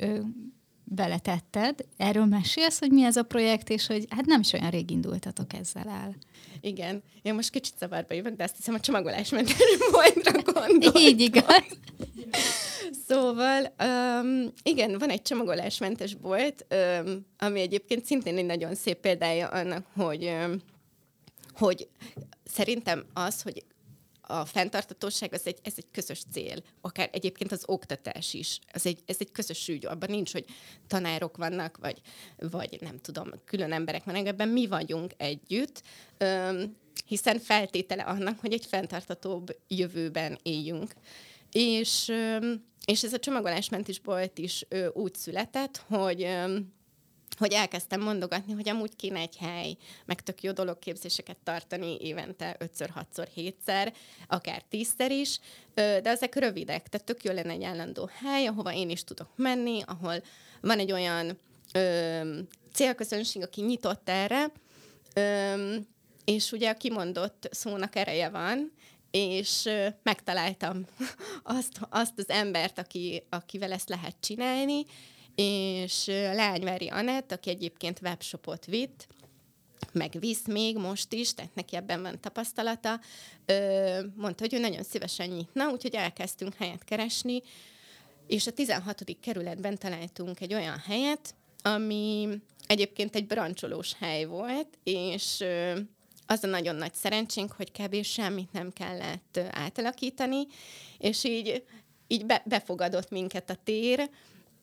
beletetted. 0.94 1.86
Erről 1.98 2.26
mesélsz, 2.26 2.80
hogy 2.80 2.92
mi 2.92 3.04
ez 3.04 3.16
a 3.16 3.24
projekt, 3.24 3.70
és 3.70 3.88
hogy 3.88 4.06
hát 4.10 4.26
nem 4.26 4.40
is 4.40 4.54
olyan 4.54 4.70
rég 4.70 4.90
indultatok 4.90 5.54
ezzel 5.54 5.88
el. 5.88 6.16
Igen. 6.62 7.04
Én 7.22 7.34
most 7.34 7.50
kicsit 7.50 7.78
zavarba 7.78 8.14
jövök, 8.14 8.36
de 8.36 8.44
azt 8.44 8.56
hiszem 8.56 8.74
a 8.74 8.80
csomagolásmentes 8.80 9.58
boltra 9.92 10.42
gondoltam. 10.52 11.02
Így 11.02 11.22
igaz. 11.22 11.66
Szóval, 13.08 13.74
um, 13.84 14.54
igen, 14.64 14.98
van 14.98 15.10
egy 15.10 15.22
csomagolásmentes 15.22 16.16
bolt, 16.16 16.66
um, 17.06 17.26
ami 17.38 17.60
egyébként 17.60 18.06
szintén 18.06 18.38
egy 18.38 18.46
nagyon 18.46 18.76
szép 18.76 18.98
példája 18.98 19.48
annak, 19.48 19.86
hogy 19.96 20.24
um, 20.24 20.62
hogy 21.54 21.88
szerintem 22.44 23.06
az, 23.14 23.42
hogy 23.42 23.64
a 24.28 24.46
fenntartatóság 24.46 25.34
az 25.34 25.48
egy, 25.48 25.58
ez 25.64 25.74
egy 25.76 25.88
közös 25.92 26.22
cél, 26.32 26.58
akár 26.82 27.10
egyébként 27.12 27.52
az 27.52 27.64
oktatás 27.66 28.34
is. 28.34 28.60
Ez 28.68 28.86
egy, 28.86 29.00
ez 29.06 29.16
egy 29.20 29.32
közös 29.32 29.68
ügy, 29.68 29.86
abban 29.86 30.10
nincs, 30.10 30.32
hogy 30.32 30.46
tanárok 30.88 31.38
vannak, 31.38 31.78
vagy, 31.78 32.02
vagy 32.38 32.78
nem 32.82 32.98
tudom, 32.98 33.30
külön 33.46 33.72
emberek 33.72 34.04
vannak, 34.04 34.26
ebben 34.26 34.50
mi 34.50 34.68
vagyunk 34.68 35.12
együtt, 35.18 35.82
öm, 36.18 36.76
hiszen 37.06 37.40
feltétele 37.40 38.04
annak, 38.04 38.40
hogy 38.40 38.54
egy 38.54 38.66
fenntartatóbb 38.66 39.58
jövőben 39.68 40.40
éljünk. 40.44 40.94
És, 41.52 42.08
öm, 42.10 42.66
és 42.86 43.04
ez 43.04 43.14
a 43.14 43.20
csomagolásmentes 43.20 44.00
bolt 44.00 44.38
is 44.38 44.66
ö, 44.70 44.88
úgy 44.94 45.16
született, 45.16 45.78
hogy 45.88 46.24
öm, 46.24 46.74
hogy 47.38 47.54
elkezdtem 47.54 48.02
mondogatni, 48.02 48.54
hogy 48.54 48.70
amúgy 48.70 48.96
kéne 48.96 49.20
egy 49.20 49.38
hely, 49.38 49.78
meg 50.06 50.22
tök 50.22 50.44
jó 50.44 50.52
dolog 50.52 50.80
képzéseket 50.80 51.38
tartani 51.44 51.98
évente 52.02 52.58
5-ször, 52.60 52.90
6-szor, 52.96 53.28
7-szer, 53.36 53.94
akár 54.28 54.64
10-szer 54.72 55.08
is, 55.10 55.40
de 55.74 56.02
ezek 56.04 56.36
rövidek, 56.36 56.90
tehát 56.90 57.06
tök 57.06 57.24
jó 57.24 57.34
lenne 57.34 57.52
egy 57.52 57.64
állandó 57.64 58.10
hely, 58.24 58.46
ahova 58.46 58.74
én 58.74 58.90
is 58.90 59.04
tudok 59.04 59.30
menni, 59.36 59.82
ahol 59.86 60.24
van 60.62 60.80
egy 60.80 60.92
olyan 60.92 61.38
ö, 61.74 62.40
célközönség, 62.74 63.42
aki 63.42 63.62
nyitott 63.62 64.10
erre, 64.10 64.52
ö, 65.14 65.76
és 66.26 66.52
ugye 66.52 66.70
a 66.70 66.78
kimondott 66.78 67.48
szónak 67.52 67.96
ereje 67.96 68.30
van, 68.30 68.74
és 69.12 69.66
ö, 69.66 69.88
megtaláltam 70.04 70.86
azt, 71.44 71.80
azt 71.90 72.14
az 72.18 72.30
embert, 72.30 72.80
aki, 72.80 73.24
akivel 73.30 73.72
ezt 73.72 73.90
lehet 73.90 74.16
csinálni, 74.20 74.86
és 75.36 76.06
Leányvári 76.06 76.88
Anett, 76.88 77.32
aki 77.32 77.50
egyébként 77.50 78.00
webshopot 78.02 78.66
vitt, 78.66 79.08
meg 79.92 80.16
visz 80.20 80.46
még 80.48 80.78
most 80.78 81.14
is, 81.14 81.34
tehát 81.34 81.56
neki 81.56 81.76
ebben 81.76 82.02
van 82.02 82.20
tapasztalata, 82.20 83.00
mondta, 84.16 84.44
hogy 84.44 84.54
ő 84.54 84.60
nagyon 84.60 84.84
szívesen 84.84 85.30
nyitna, 85.30 85.70
úgyhogy 85.70 85.96
elkezdtünk 85.96 86.54
helyet 86.54 86.84
keresni, 86.84 87.42
és 88.28 88.48
a 88.48 88.52
16. 88.52 89.04
kerületben 89.22 89.78
találtunk 89.78 90.42
egy 90.42 90.54
olyan 90.54 90.78
helyet, 90.78 91.36
ami 91.62 92.30
egyébként 92.68 93.16
egy 93.16 93.28
brancsolós 93.28 93.94
hely 94.00 94.26
volt, 94.26 94.68
és 94.84 95.44
az 96.28 96.44
a 96.44 96.48
nagyon 96.48 96.76
nagy 96.76 96.94
szerencsénk, 96.94 97.52
hogy 97.52 97.72
kb. 97.72 98.04
semmit 98.04 98.52
nem 98.52 98.72
kellett 98.72 99.40
átalakítani, 99.52 100.48
és 100.98 101.24
így, 101.24 101.64
így 102.08 102.26
be, 102.26 102.44
befogadott 102.46 103.10
minket 103.10 103.50
a 103.50 103.58
tér, 103.64 104.10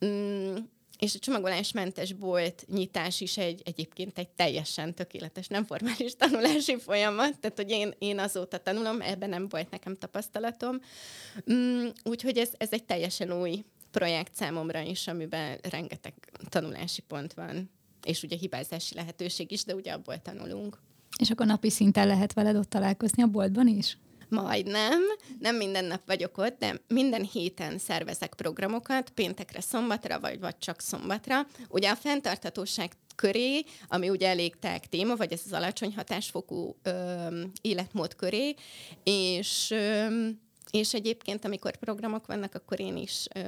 Mm, 0.04 0.56
és 0.98 1.14
a 1.14 1.18
csomagolásmentes 1.18 2.12
bolt 2.12 2.64
nyitás 2.68 3.20
is 3.20 3.36
egy, 3.36 3.62
egyébként 3.64 4.18
egy 4.18 4.28
teljesen 4.28 4.94
tökéletes, 4.94 5.46
nem 5.46 5.64
formális 5.64 6.14
tanulási 6.16 6.78
folyamat, 6.78 7.38
tehát 7.38 7.56
hogy 7.56 7.70
én, 7.70 7.94
én 7.98 8.18
azóta 8.18 8.58
tanulom, 8.58 9.00
ebben 9.00 9.28
nem 9.28 9.48
volt 9.48 9.70
nekem 9.70 9.96
tapasztalatom. 9.96 10.80
Mm, 11.52 11.86
úgyhogy 12.04 12.38
ez, 12.38 12.50
ez 12.56 12.72
egy 12.72 12.84
teljesen 12.84 13.32
új 13.32 13.64
projekt 13.90 14.34
számomra 14.34 14.80
is, 14.80 15.06
amiben 15.06 15.58
rengeteg 15.70 16.14
tanulási 16.48 17.00
pont 17.00 17.34
van, 17.34 17.70
és 18.04 18.22
ugye 18.22 18.36
hibázási 18.36 18.94
lehetőség 18.94 19.50
is, 19.50 19.64
de 19.64 19.74
ugye 19.74 19.92
abból 19.92 20.22
tanulunk. 20.22 20.78
És 21.18 21.30
akkor 21.30 21.46
napi 21.46 21.70
szinten 21.70 22.06
lehet 22.06 22.32
veled 22.32 22.56
ott 22.56 22.70
találkozni 22.70 23.22
a 23.22 23.26
boltban 23.26 23.66
is? 23.66 23.98
Majdnem, 24.30 25.00
nem 25.38 25.56
minden 25.56 25.84
nap 25.84 26.00
vagyok 26.06 26.38
ott, 26.38 26.58
de 26.58 26.80
minden 26.88 27.24
héten 27.24 27.78
szervezek 27.78 28.34
programokat, 28.34 29.10
péntekre, 29.10 29.60
szombatra, 29.60 30.20
vagy, 30.20 30.40
vagy 30.40 30.58
csak 30.58 30.80
szombatra. 30.80 31.46
Ugye 31.68 31.90
a 31.90 31.96
fenntarthatóság 31.96 32.92
köré, 33.16 33.64
ami 33.88 34.08
ugye 34.08 34.28
elég 34.28 34.58
tág 34.58 34.86
téma, 34.86 35.16
vagy 35.16 35.32
ez 35.32 35.40
az 35.44 35.52
alacsony 35.52 35.94
hatásfokú 35.94 36.76
ö, 36.82 36.92
életmód 37.60 38.14
köré, 38.16 38.54
és 39.04 39.70
ö, 39.70 40.06
és 40.70 40.94
egyébként, 40.94 41.44
amikor 41.44 41.76
programok 41.76 42.26
vannak, 42.26 42.54
akkor 42.54 42.80
én 42.80 42.96
is, 42.96 43.26
ö, 43.34 43.40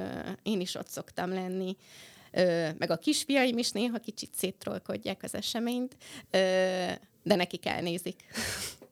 én 0.43 0.61
is 0.61 0.75
ott 0.75 0.89
szoktam 0.89 1.33
lenni. 1.33 1.77
Ö, 2.33 2.69
meg 2.79 2.91
a 2.91 2.97
kisfiaim 2.97 3.59
is 3.59 3.71
néha 3.71 3.99
kicsit 3.99 4.35
széttrolkodják 4.35 5.23
az 5.23 5.35
eseményt, 5.35 5.97
ö, 6.31 6.39
de 7.23 7.35
nekik 7.35 7.67
elnézik. 7.67 8.25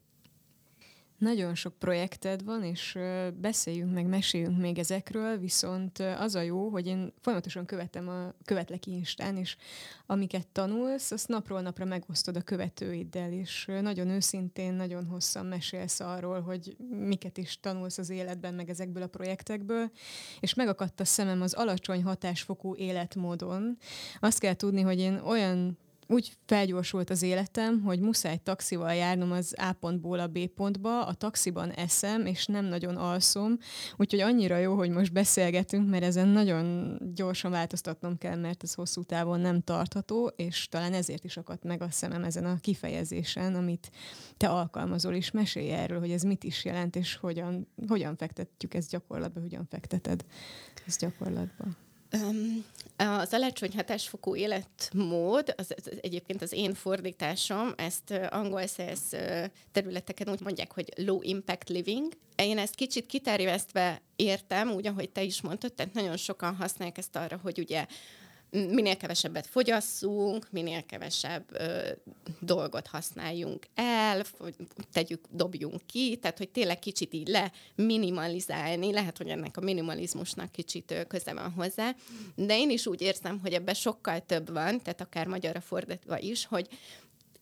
Nagyon 1.21 1.55
sok 1.55 1.79
projekted 1.79 2.45
van, 2.45 2.65
és 2.65 2.99
beszéljünk 3.35 3.93
meg, 3.93 4.07
meséljünk 4.07 4.59
még 4.59 4.79
ezekről, 4.79 5.39
viszont 5.39 5.99
az 5.99 6.35
a 6.35 6.41
jó, 6.41 6.69
hogy 6.69 6.87
én 6.87 7.13
folyamatosan 7.21 7.67
követem 7.67 8.09
a, 8.09 8.35
követlek 8.45 8.87
Instán, 8.87 9.37
és 9.37 9.57
amiket 10.07 10.47
tanulsz, 10.47 11.11
azt 11.11 11.29
napról 11.29 11.61
napra 11.61 11.85
megosztod 11.85 12.37
a 12.37 12.43
követőiddel, 12.43 13.33
és 13.33 13.69
nagyon 13.81 14.09
őszintén, 14.09 14.73
nagyon 14.73 15.07
hosszan 15.07 15.47
mesélsz 15.47 16.01
arról, 16.01 16.41
hogy 16.41 16.77
miket 16.91 17.39
is 17.39 17.61
tanulsz 17.61 17.99
az 17.99 18.11
életben, 18.11 18.55
meg 18.55 18.69
ezekből 18.69 19.03
a 19.03 19.07
projektekből, 19.07 19.91
és 20.41 20.55
megakadt 20.55 21.01
a 21.01 21.05
szemem 21.05 21.43
az 21.43 21.53
alacsony 21.53 22.03
hatásfokú 22.03 22.75
életmódon. 22.75 23.79
Azt 24.21 24.39
kell 24.39 24.55
tudni, 24.55 24.81
hogy 24.81 24.99
én 24.99 25.21
olyan 25.25 25.79
úgy 26.11 26.37
felgyorsult 26.47 27.11
az 27.11 27.23
életem, 27.23 27.83
hogy 27.83 28.01
muszáj 28.01 28.37
taxival 28.37 28.95
járnom 28.95 29.33
az 29.33 29.55
A 29.57 29.73
pontból 29.73 30.19
a 30.19 30.27
B 30.27 30.47
pontba, 30.47 31.05
a 31.07 31.15
taxiban 31.15 31.71
eszem, 31.71 32.27
és 32.27 32.47
nem 32.47 32.65
nagyon 32.65 32.97
alszom, 32.97 33.59
úgyhogy 33.97 34.21
annyira 34.21 34.57
jó, 34.57 34.77
hogy 34.77 34.91
most 34.91 35.13
beszélgetünk, 35.13 35.91
mert 35.91 36.05
ezen 36.05 36.29
nagyon 36.29 36.97
gyorsan 37.15 37.51
változtatnom 37.51 38.19
kell, 38.19 38.37
mert 38.37 38.63
ez 38.63 38.75
hosszú 38.75 39.03
távon 39.03 39.41
nem 39.41 39.61
tartható, 39.61 40.33
és 40.37 40.69
talán 40.69 40.93
ezért 40.93 41.25
is 41.25 41.37
akadt 41.37 41.65
meg 41.65 41.83
a 41.83 41.91
szemem 41.91 42.25
ezen 42.25 42.45
a 42.45 42.61
kifejezésen, 42.61 43.55
amit 43.55 43.91
te 44.37 44.49
alkalmazol, 44.49 45.15
és 45.15 45.31
mesélj 45.31 45.71
erről, 45.71 45.99
hogy 45.99 46.11
ez 46.11 46.23
mit 46.23 46.45
is 46.45 46.65
jelent, 46.65 46.97
és 46.97 47.17
hogyan, 47.17 47.69
hogyan 47.89 48.17
fektetjük 48.17 48.75
ezt 48.75 48.91
gyakorlatba, 48.91 49.41
hogyan 49.41 49.67
fekteted 49.71 50.25
ezt 50.87 51.01
gyakorlatba. 51.01 51.65
Az 52.97 53.33
alacsony 53.33 53.73
hatásfokú 53.75 54.37
életmód, 54.37 55.55
az, 55.57 55.75
az, 55.77 55.91
egyébként 56.01 56.43
az 56.43 56.53
én 56.53 56.75
fordításom, 56.75 57.73
ezt 57.77 58.11
angol 58.31 58.67
száz 58.67 59.01
területeken 59.73 60.29
úgy 60.29 60.41
mondják, 60.41 60.73
hogy 60.73 60.93
low 60.97 61.23
impact 61.23 61.69
living. 61.69 62.13
Én 62.37 62.59
ezt 62.59 62.75
kicsit 62.75 63.07
kiterjesztve 63.07 64.03
értem, 64.17 64.71
úgy, 64.71 64.87
ahogy 64.87 65.11
te 65.11 65.23
is 65.23 65.41
mondtad, 65.41 65.73
tehát 65.73 65.95
nagyon 65.95 66.17
sokan 66.17 66.57
használják 66.57 66.99
ezt 66.99 67.17
arra, 67.17 67.39
hogy 67.43 67.59
ugye 67.59 67.87
minél 68.51 68.97
kevesebbet 68.97 69.47
fogyasszunk, 69.47 70.47
minél 70.51 70.83
kevesebb 70.87 71.45
ö, 71.53 71.89
dolgot 72.41 72.87
használjunk 72.87 73.67
el, 73.75 74.23
tegyük, 74.93 75.25
dobjunk 75.31 75.87
ki, 75.87 76.17
tehát 76.17 76.39
hogy 76.39 76.49
tényleg 76.49 76.79
kicsit 76.79 77.15
így 77.15 77.29
le 77.29 77.53
minimalizálni, 77.75 78.93
lehet, 78.93 79.17
hogy 79.17 79.29
ennek 79.29 79.57
a 79.57 79.61
minimalizmusnak 79.61 80.53
kicsit 80.53 80.91
ö, 80.91 81.05
köze 81.05 81.35
van 81.35 81.53
hozzá, 81.53 81.95
de 82.35 82.59
én 82.59 82.71
is 82.71 82.87
úgy 82.87 83.01
érzem, 83.01 83.39
hogy 83.39 83.53
ebben 83.53 83.75
sokkal 83.75 84.21
több 84.21 84.53
van, 84.53 84.83
tehát 84.83 85.01
akár 85.01 85.27
magyarra 85.27 85.61
fordítva 85.61 86.19
is, 86.19 86.47
hogy 86.47 86.69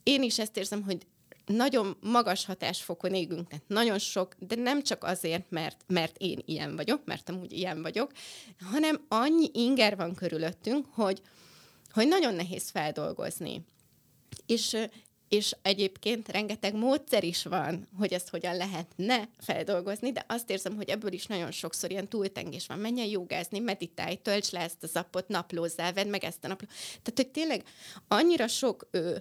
én 0.02 0.22
is 0.22 0.38
ezt 0.38 0.56
érzem, 0.56 0.82
hogy 0.82 1.06
nagyon 1.48 1.96
magas 2.00 2.44
hatásfokon 2.44 3.14
égünk, 3.14 3.48
tehát 3.48 3.68
nagyon 3.68 3.98
sok, 3.98 4.34
de 4.38 4.54
nem 4.54 4.82
csak 4.82 5.04
azért, 5.04 5.50
mert, 5.50 5.84
mert 5.86 6.16
én 6.18 6.42
ilyen 6.44 6.76
vagyok, 6.76 7.04
mert 7.04 7.28
amúgy 7.28 7.52
ilyen 7.52 7.82
vagyok, 7.82 8.12
hanem 8.60 9.04
annyi 9.08 9.50
inger 9.52 9.96
van 9.96 10.14
körülöttünk, 10.14 10.86
hogy, 10.90 11.20
hogy 11.92 12.08
nagyon 12.08 12.34
nehéz 12.34 12.70
feldolgozni. 12.70 13.64
És, 14.46 14.76
és 15.28 15.56
egyébként 15.62 16.28
rengeteg 16.28 16.74
módszer 16.74 17.24
is 17.24 17.44
van, 17.44 17.88
hogy 17.98 18.12
ezt 18.12 18.28
hogyan 18.28 18.56
lehetne 18.56 19.28
feldolgozni, 19.38 20.12
de 20.12 20.24
azt 20.28 20.50
érzem, 20.50 20.76
hogy 20.76 20.88
ebből 20.88 21.12
is 21.12 21.26
nagyon 21.26 21.50
sokszor 21.50 21.90
ilyen 21.90 22.08
túltengés 22.08 22.66
van. 22.66 22.78
Menjen 22.78 23.06
jogázni, 23.06 23.58
meditálj, 23.58 24.14
tölts 24.14 24.50
le 24.50 24.60
ezt 24.60 24.82
az 24.82 24.96
appot, 24.96 25.28
naplózzál, 25.28 25.92
vedd 25.92 26.08
meg 26.08 26.24
ezt 26.24 26.44
a 26.44 26.48
napló. 26.48 26.66
Tehát, 26.88 27.12
hogy 27.14 27.28
tényleg 27.28 27.62
annyira 28.08 28.46
sok 28.46 28.88
ö, 28.90 29.16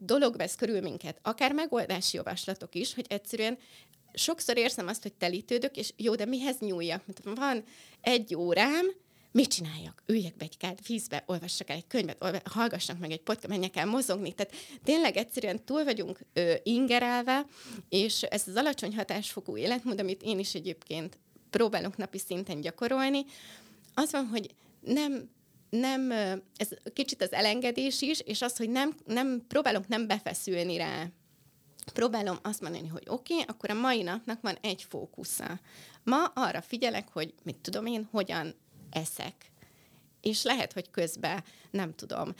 dolog 0.00 0.36
vesz 0.36 0.54
körül 0.54 0.80
minket, 0.80 1.18
akár 1.22 1.52
megoldási 1.52 2.16
javaslatok 2.16 2.74
is, 2.74 2.94
hogy 2.94 3.06
egyszerűen 3.08 3.58
sokszor 4.14 4.56
érzem 4.56 4.86
azt, 4.86 5.02
hogy 5.02 5.12
telítődök, 5.12 5.76
és 5.76 5.92
jó, 5.96 6.14
de 6.14 6.24
mihez 6.24 6.58
nyúljak? 6.58 7.02
Mert 7.06 7.38
van 7.38 7.64
egy 8.00 8.34
órám, 8.34 8.86
mit 9.32 9.48
csináljak? 9.48 10.02
Üljek 10.06 10.36
be 10.36 10.44
egy 10.44 10.56
kád 10.56 10.78
vízbe, 10.86 11.22
olvassak 11.26 11.70
el 11.70 11.76
egy 11.76 11.86
könyvet, 11.86 12.22
olva, 12.24 12.38
hallgassak 12.44 12.98
meg 12.98 13.10
egy 13.10 13.20
podcast, 13.20 13.48
menjek 13.48 13.76
el 13.76 13.86
mozogni. 13.86 14.32
Tehát 14.32 14.54
tényleg 14.84 15.16
egyszerűen 15.16 15.64
túl 15.64 15.84
vagyunk 15.84 16.18
ö, 16.32 16.54
ingerelve, 16.62 17.46
és 17.88 18.22
ez 18.22 18.42
az 18.46 18.56
alacsony 18.56 18.96
hatásfokú 18.96 19.56
életmód, 19.56 20.00
amit 20.00 20.22
én 20.22 20.38
is 20.38 20.54
egyébként 20.54 21.18
próbálok 21.50 21.96
napi 21.96 22.18
szinten 22.18 22.60
gyakorolni, 22.60 23.24
az 23.94 24.10
van, 24.10 24.26
hogy 24.26 24.54
nem 24.80 25.30
nem, 25.70 26.10
ez 26.56 26.68
kicsit 26.92 27.22
az 27.22 27.32
elengedés 27.32 28.02
is, 28.02 28.20
és 28.20 28.42
az, 28.42 28.56
hogy 28.56 28.70
nem, 28.70 28.94
nem 29.06 29.44
próbálok 29.48 29.88
nem 29.88 30.06
befeszülni 30.06 30.76
rá. 30.76 31.06
Próbálom 31.92 32.38
azt 32.42 32.60
mondani, 32.60 32.88
hogy 32.88 33.06
oké, 33.06 33.32
okay, 33.32 33.44
akkor 33.48 33.70
a 33.70 33.74
mai 33.74 34.02
napnak 34.02 34.40
van 34.40 34.58
egy 34.60 34.86
fókusza. 34.88 35.60
Ma 36.02 36.24
arra 36.24 36.60
figyelek, 36.60 37.08
hogy 37.12 37.34
mit 37.42 37.56
tudom 37.56 37.86
én, 37.86 38.08
hogyan 38.10 38.54
eszek. 38.90 39.50
És 40.20 40.42
lehet, 40.42 40.72
hogy 40.72 40.90
közben, 40.90 41.44
nem 41.70 41.94
tudom, 41.94 42.34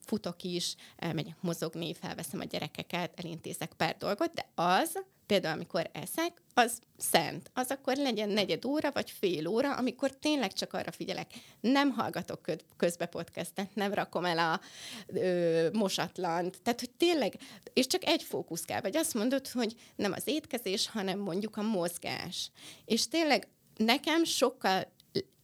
futok 0.00 0.42
is, 0.42 0.74
elmegyek 0.96 1.36
mozogni, 1.40 1.94
felveszem 1.94 2.40
a 2.40 2.44
gyerekeket, 2.44 3.20
elintézek 3.20 3.72
pár 3.72 3.96
dolgot, 3.96 4.32
de 4.32 4.48
az, 4.54 4.98
például 5.28 5.54
amikor 5.54 5.90
eszek, 5.92 6.42
az 6.54 6.80
szent. 6.96 7.50
Az 7.54 7.70
akkor 7.70 7.96
legyen 7.96 8.28
negyed 8.28 8.64
óra, 8.64 8.90
vagy 8.92 9.10
fél 9.10 9.46
óra, 9.46 9.76
amikor 9.76 10.10
tényleg 10.10 10.52
csak 10.52 10.72
arra 10.72 10.92
figyelek. 10.92 11.30
Nem 11.60 11.90
hallgatok 11.90 12.40
közbe 12.76 13.06
podcastet, 13.06 13.74
nem 13.74 13.94
rakom 13.94 14.24
el 14.24 14.38
a 14.38 14.60
ö, 15.06 15.68
mosatlant. 15.72 16.62
Tehát, 16.62 16.80
hogy 16.80 16.90
tényleg, 16.90 17.34
és 17.72 17.86
csak 17.86 18.04
egy 18.04 18.22
fókusz 18.22 18.62
kell. 18.62 18.80
Vagy 18.80 18.96
azt 18.96 19.14
mondod, 19.14 19.48
hogy 19.48 19.74
nem 19.96 20.12
az 20.12 20.22
étkezés, 20.24 20.88
hanem 20.88 21.18
mondjuk 21.18 21.56
a 21.56 21.62
mozgás. 21.62 22.50
És 22.84 23.08
tényleg 23.08 23.48
nekem 23.76 24.24
sokkal 24.24 24.92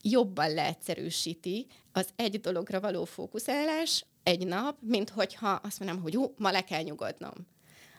jobban 0.02 0.54
leegyszerűsíti 0.54 1.66
az 1.92 2.08
egy 2.16 2.40
dologra 2.40 2.80
való 2.80 3.04
fókuszálás 3.04 4.04
egy 4.22 4.46
nap, 4.46 4.76
mint 4.80 5.10
hogyha 5.10 5.50
azt 5.50 5.80
mondom, 5.80 6.02
hogy 6.02 6.12
jó, 6.12 6.34
ma 6.36 6.50
le 6.50 6.64
kell 6.64 6.82
nyugodnom 6.82 7.52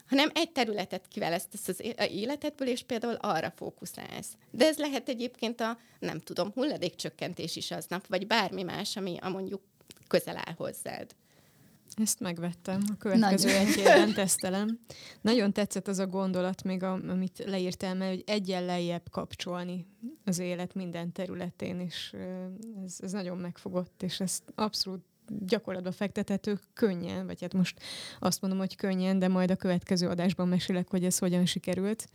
hanem 0.07 0.29
egy 0.33 0.51
területet 0.51 1.07
kivelesztesz 1.07 1.67
az 1.67 1.83
életedből, 2.11 2.67
és 2.67 2.83
például 2.83 3.15
arra 3.15 3.53
fókuszálsz. 3.55 4.37
De 4.51 4.65
ez 4.65 4.77
lehet 4.77 5.09
egyébként 5.09 5.61
a, 5.61 5.77
nem 5.99 6.19
tudom, 6.19 6.51
hulladékcsökkentés 6.51 7.55
is 7.55 7.71
aznap, 7.71 8.07
vagy 8.07 8.27
bármi 8.27 8.63
más, 8.63 8.97
ami 8.97 9.17
a 9.21 9.29
mondjuk 9.29 9.61
közel 10.07 10.37
áll 10.37 10.53
hozzád. 10.57 11.15
Ezt 11.95 12.19
megvettem, 12.19 12.81
a 12.91 12.97
következő 12.97 13.47
Nagyon. 13.47 13.67
egy 13.67 13.77
évben 13.77 14.13
tesztelem. 14.13 14.79
Nagyon 15.21 15.53
tetszett 15.53 15.87
az 15.87 15.99
a 15.99 16.07
gondolat 16.07 16.63
még, 16.63 16.83
a, 16.83 16.93
amit 16.93 17.43
leírtál, 17.45 17.95
mert 17.95 18.11
hogy 18.11 18.23
egyen 18.25 18.65
lejjebb 18.65 19.09
kapcsolni 19.11 19.87
az 20.25 20.39
élet 20.39 20.73
minden 20.73 21.11
területén, 21.11 21.79
és 21.79 22.15
ez, 22.85 22.97
ez 22.99 23.11
nagyon 23.11 23.37
megfogott, 23.37 24.03
és 24.03 24.19
ezt 24.19 24.43
abszolút 24.55 25.03
gyakorlatba 25.27 25.91
fektethető 25.91 26.59
könnyen, 26.73 27.25
vagy 27.25 27.41
hát 27.41 27.53
most 27.53 27.79
azt 28.19 28.41
mondom, 28.41 28.59
hogy 28.59 28.75
könnyen, 28.75 29.19
de 29.19 29.27
majd 29.27 29.51
a 29.51 29.55
következő 29.55 30.07
adásban 30.07 30.47
mesélek, 30.47 30.89
hogy 30.89 31.03
ez 31.03 31.17
hogyan 31.17 31.45
sikerült. 31.45 32.07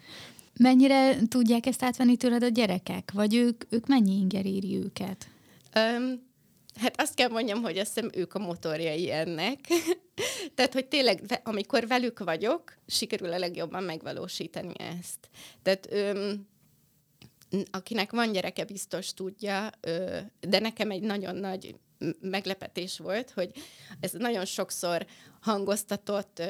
Mennyire 0.58 1.26
tudják 1.28 1.66
ezt 1.66 1.82
átvenni 1.82 2.16
tőled 2.16 2.42
a 2.42 2.48
gyerekek? 2.48 3.10
Vagy 3.12 3.34
ők, 3.34 3.64
ők 3.68 3.86
mennyi 3.86 4.16
inger 4.16 4.46
éri 4.46 4.76
őket? 4.76 5.28
Um, 5.76 6.28
hát 6.74 7.00
azt 7.00 7.14
kell 7.14 7.28
mondjam, 7.28 7.62
hogy 7.62 7.78
azt 7.78 7.94
hiszem 7.94 8.10
ők 8.14 8.34
a 8.34 8.38
motorjai 8.38 9.10
ennek. 9.10 9.58
Tehát, 10.54 10.72
hogy 10.72 10.86
tényleg, 10.86 11.40
amikor 11.44 11.86
velük 11.86 12.18
vagyok, 12.18 12.76
sikerül 12.86 13.32
a 13.32 13.38
legjobban 13.38 13.82
megvalósítani 13.82 14.72
ezt. 14.78 15.28
Tehát 15.62 15.88
um, 15.92 16.48
akinek 17.70 18.10
van 18.10 18.32
gyereke, 18.32 18.64
biztos 18.64 19.14
tudja, 19.14 19.70
de 20.40 20.58
nekem 20.58 20.90
egy 20.90 21.02
nagyon 21.02 21.36
nagy 21.36 21.74
meglepetés 22.20 22.98
volt, 22.98 23.30
hogy 23.30 23.50
ez 24.00 24.12
nagyon 24.12 24.44
sokszor 24.44 25.06
hangoztatott 25.40 26.42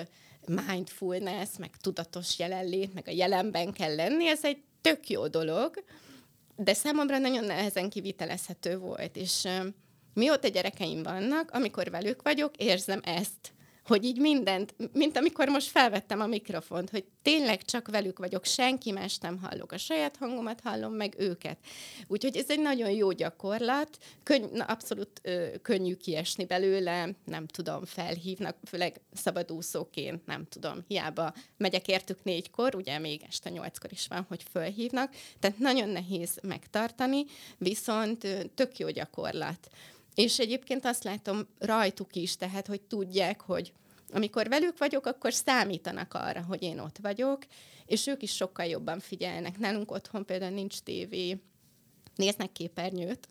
mindfulness, 0.46 1.48
meg 1.58 1.76
tudatos 1.80 2.38
jelenlét, 2.38 2.94
meg 2.94 3.08
a 3.08 3.10
jelenben 3.10 3.72
kell 3.72 3.94
lenni, 3.94 4.28
ez 4.28 4.44
egy 4.44 4.62
tök 4.80 5.08
jó 5.08 5.26
dolog, 5.26 5.84
de 6.56 6.74
számomra 6.74 7.18
nagyon 7.18 7.44
nehezen 7.44 7.90
kivitelezhető 7.90 8.78
volt, 8.78 9.16
és 9.16 9.48
mióta 10.14 10.48
gyerekeim 10.48 11.02
vannak, 11.02 11.50
amikor 11.50 11.90
velük 11.90 12.22
vagyok, 12.22 12.56
érzem 12.56 13.00
ezt, 13.04 13.52
hogy 13.90 14.04
így 14.04 14.18
mindent, 14.18 14.74
mint 14.92 15.16
amikor 15.16 15.48
most 15.48 15.70
felvettem 15.70 16.20
a 16.20 16.26
mikrofont, 16.26 16.90
hogy 16.90 17.04
tényleg 17.22 17.64
csak 17.64 17.88
velük 17.88 18.18
vagyok, 18.18 18.44
senki 18.44 18.90
más 18.90 19.18
nem 19.18 19.38
hallok, 19.38 19.72
a 19.72 19.78
saját 19.78 20.16
hangomat 20.16 20.60
hallom, 20.60 20.92
meg 20.92 21.14
őket. 21.18 21.58
Úgyhogy 22.06 22.36
ez 22.36 22.50
egy 22.50 22.60
nagyon 22.60 22.90
jó 22.90 23.12
gyakorlat, 23.12 23.98
könny, 24.22 24.44
na, 24.52 24.64
abszolút 24.64 25.20
ö, 25.22 25.46
könnyű 25.62 25.94
kiesni 25.94 26.44
belőle, 26.44 27.08
nem 27.24 27.46
tudom, 27.46 27.84
felhívnak, 27.84 28.56
főleg 28.64 29.00
szabadúszóként, 29.12 30.26
nem 30.26 30.46
tudom, 30.48 30.84
hiába 30.88 31.34
megyek 31.56 31.88
értük 31.88 32.24
négykor, 32.24 32.74
ugye 32.74 32.98
még 32.98 33.22
este 33.28 33.50
nyolckor 33.50 33.92
is 33.92 34.06
van, 34.06 34.24
hogy 34.28 34.42
felhívnak, 34.52 35.14
tehát 35.38 35.58
nagyon 35.58 35.88
nehéz 35.88 36.38
megtartani, 36.42 37.24
viszont 37.58 38.24
ö, 38.24 38.40
tök 38.54 38.78
jó 38.78 38.90
gyakorlat. 38.90 39.70
És 40.14 40.38
egyébként 40.38 40.84
azt 40.84 41.04
látom 41.04 41.46
rajtuk 41.58 42.14
is, 42.14 42.36
tehát, 42.36 42.66
hogy 42.66 42.80
tudják, 42.80 43.40
hogy 43.40 43.72
amikor 44.12 44.48
velük 44.48 44.78
vagyok, 44.78 45.06
akkor 45.06 45.32
számítanak 45.32 46.14
arra, 46.14 46.42
hogy 46.42 46.62
én 46.62 46.78
ott 46.78 46.98
vagyok, 47.02 47.46
és 47.86 48.06
ők 48.06 48.22
is 48.22 48.34
sokkal 48.34 48.66
jobban 48.66 49.00
figyelnek. 49.00 49.58
Nálunk 49.58 49.90
otthon 49.90 50.24
például 50.24 50.54
nincs 50.54 50.78
tévé, 50.78 51.40
néznek 52.16 52.52
képernyőt, 52.52 53.28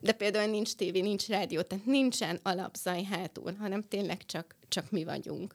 de 0.00 0.12
például 0.12 0.50
nincs 0.50 0.74
tévé, 0.74 1.00
nincs 1.00 1.26
rádió, 1.26 1.62
tehát 1.62 1.84
nincsen 1.84 2.40
alapzaj 2.42 3.02
hátul, 3.02 3.54
hanem 3.54 3.88
tényleg 3.88 4.26
csak, 4.26 4.56
csak 4.68 4.90
mi 4.90 5.04
vagyunk. 5.04 5.54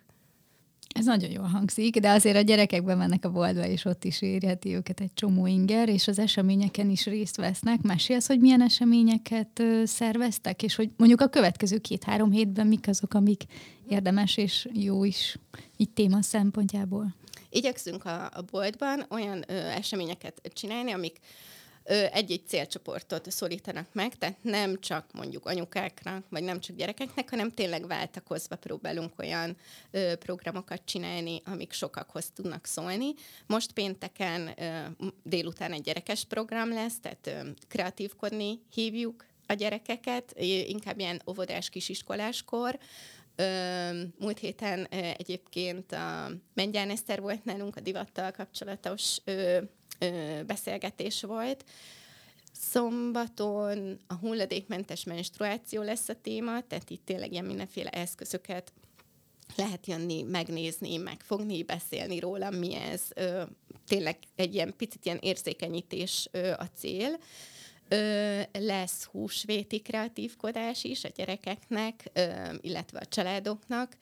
Ez 0.93 1.05
nagyon 1.05 1.31
jól 1.31 1.47
hangzik, 1.47 1.99
de 1.99 2.09
azért 2.09 2.37
a 2.37 2.41
gyerekek 2.41 2.83
bemennek 2.83 3.25
a 3.25 3.31
boltba, 3.31 3.65
és 3.65 3.85
ott 3.85 4.03
is 4.03 4.21
érheti 4.21 4.75
őket 4.75 4.99
egy 4.99 5.13
csomó 5.13 5.47
inger, 5.47 5.89
és 5.89 6.07
az 6.07 6.19
eseményeken 6.19 6.89
is 6.89 7.05
részt 7.05 7.35
vesznek. 7.35 7.81
Mesélsz, 7.81 8.27
hogy 8.27 8.39
milyen 8.39 8.61
eseményeket 8.61 9.63
szerveztek, 9.83 10.63
és 10.63 10.75
hogy 10.75 10.89
mondjuk 10.97 11.21
a 11.21 11.27
következő 11.27 11.77
két-három 11.77 12.31
hétben 12.31 12.67
mik 12.67 12.87
azok, 12.87 13.13
amik 13.13 13.43
érdemes 13.89 14.37
és 14.37 14.67
jó 14.73 15.03
is 15.03 15.37
így 15.77 15.89
téma 15.89 16.21
szempontjából? 16.21 17.15
Igyekszünk 17.49 18.05
a, 18.05 18.23
a 18.23 18.41
boltban 18.51 19.05
olyan 19.09 19.43
ö, 19.47 19.53
eseményeket 19.53 20.41
csinálni, 20.53 20.91
amik 20.91 21.19
egy-egy 21.83 22.47
célcsoportot 22.47 23.31
szólítanak 23.31 23.87
meg, 23.93 24.15
tehát 24.15 24.43
nem 24.43 24.79
csak 24.79 25.05
mondjuk 25.13 25.45
anyukáknak, 25.45 26.25
vagy 26.29 26.43
nem 26.43 26.59
csak 26.59 26.75
gyerekeknek, 26.75 27.29
hanem 27.29 27.51
tényleg 27.51 27.87
váltakozva 27.87 28.55
próbálunk 28.55 29.19
olyan 29.19 29.57
ö, 29.91 30.15
programokat 30.15 30.81
csinálni, 30.85 31.41
amik 31.45 31.71
sokakhoz 31.71 32.31
tudnak 32.35 32.65
szólni. 32.65 33.13
Most 33.47 33.71
pénteken 33.71 34.53
ö, 34.57 34.79
délután 35.23 35.71
egy 35.71 35.81
gyerekes 35.81 36.25
program 36.25 36.73
lesz, 36.73 36.99
tehát 36.99 37.27
ö, 37.27 37.49
kreatívkodni 37.67 38.59
hívjuk 38.73 39.25
a 39.47 39.53
gyerekeket, 39.53 40.33
inkább 40.67 40.99
ilyen 40.99 41.21
óvodás 41.27 41.69
kisiskoláskor, 41.69 42.79
múlt 44.19 44.39
héten 44.39 44.85
egyébként 45.17 45.91
a 45.91 46.31
Mengyán 46.53 46.89
Eszter 46.89 47.21
volt 47.21 47.45
nálunk 47.45 47.75
a 47.75 47.79
divattal 47.79 48.31
kapcsolatos 48.31 49.17
ö, 50.01 50.05
ö, 50.05 50.43
beszélgetés 50.43 51.21
volt. 51.21 51.65
Szombaton 52.53 53.99
a 54.07 54.13
hulladékmentes 54.13 55.03
menstruáció 55.03 55.81
lesz 55.81 56.09
a 56.09 56.21
téma, 56.21 56.61
tehát 56.67 56.89
itt 56.89 57.05
tényleg 57.05 57.31
ilyen 57.31 57.45
mindenféle 57.45 57.89
eszközöket 57.89 58.73
lehet 59.55 59.87
jönni, 59.87 60.21
megnézni, 60.23 60.97
megfogni, 60.97 61.63
beszélni 61.63 62.19
róla, 62.19 62.49
mi 62.49 62.75
ez. 62.75 63.01
Ö, 63.15 63.43
tényleg 63.87 64.17
egy 64.35 64.53
ilyen 64.53 64.73
picit 64.77 65.05
ilyen 65.05 65.19
érzékenyítés 65.21 66.27
ö, 66.31 66.51
a 66.51 66.65
cél. 66.75 67.19
Ö, 67.87 68.41
lesz 68.51 69.03
húsvéti 69.03 69.79
kreatívkodás 69.79 70.83
is 70.83 71.03
a 71.03 71.09
gyerekeknek, 71.15 72.09
ö, 72.13 72.53
illetve 72.61 72.99
a 72.99 73.05
családoknak. 73.05 73.97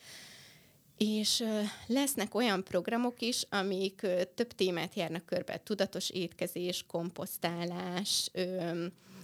És 0.99 1.43
lesznek 1.87 2.35
olyan 2.35 2.63
programok 2.63 3.21
is, 3.21 3.45
amik 3.49 4.05
több 4.35 4.53
témát 4.55 4.95
járnak 4.95 5.25
körbe, 5.25 5.57
tudatos 5.57 6.09
étkezés, 6.09 6.83
komposztálás, 6.87 8.31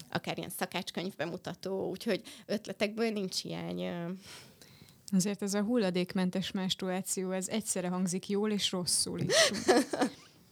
akár 0.09 0.37
ilyen 0.37 0.49
szakácskönyv 0.57 1.15
bemutató, 1.15 1.89
úgyhogy 1.89 2.21
ötletekből 2.45 3.11
nincs 3.11 3.41
hiány. 3.41 3.83
Azért 5.11 5.41
ez 5.41 5.53
a 5.53 5.61
hulladékmentes 5.61 6.51
menstruáció, 6.51 7.31
ez 7.31 7.47
egyszerre 7.47 7.87
hangzik 7.87 8.29
jól 8.29 8.51
és 8.51 8.71
rosszul 8.71 9.19
is. 9.19 9.33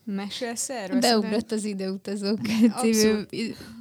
Mesélsz 0.05 0.69
erről? 0.69 0.99
Beugrott 0.99 1.51
az 1.51 1.63
időutazók 1.63 2.39
című 2.79 3.23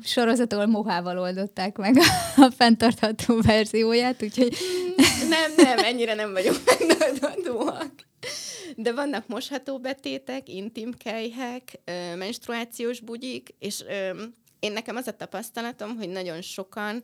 sorozat, 0.03 0.53
ahol 0.53 0.67
mohával 0.67 1.19
oldották 1.19 1.77
meg 1.77 1.97
a 2.37 2.51
fenntartható 2.57 3.41
verzióját, 3.41 4.23
úgyhogy... 4.23 4.57
Nem, 5.33 5.53
nem, 5.57 5.79
ennyire 5.79 6.15
nem 6.15 6.33
vagyok 6.33 6.55
fenntarthatóak. 6.67 7.93
De 8.77 8.93
vannak 8.93 9.27
mosható 9.27 9.79
betétek, 9.79 10.49
intim 10.49 10.93
kejhek, 10.93 11.81
menstruációs 12.17 13.01
bugyik, 13.01 13.55
és 13.59 13.85
én 14.61 14.73
nekem 14.73 14.97
az 14.97 15.07
a 15.07 15.17
tapasztalatom, 15.17 15.97
hogy 15.97 16.09
nagyon 16.09 16.43
sokan 16.43 17.03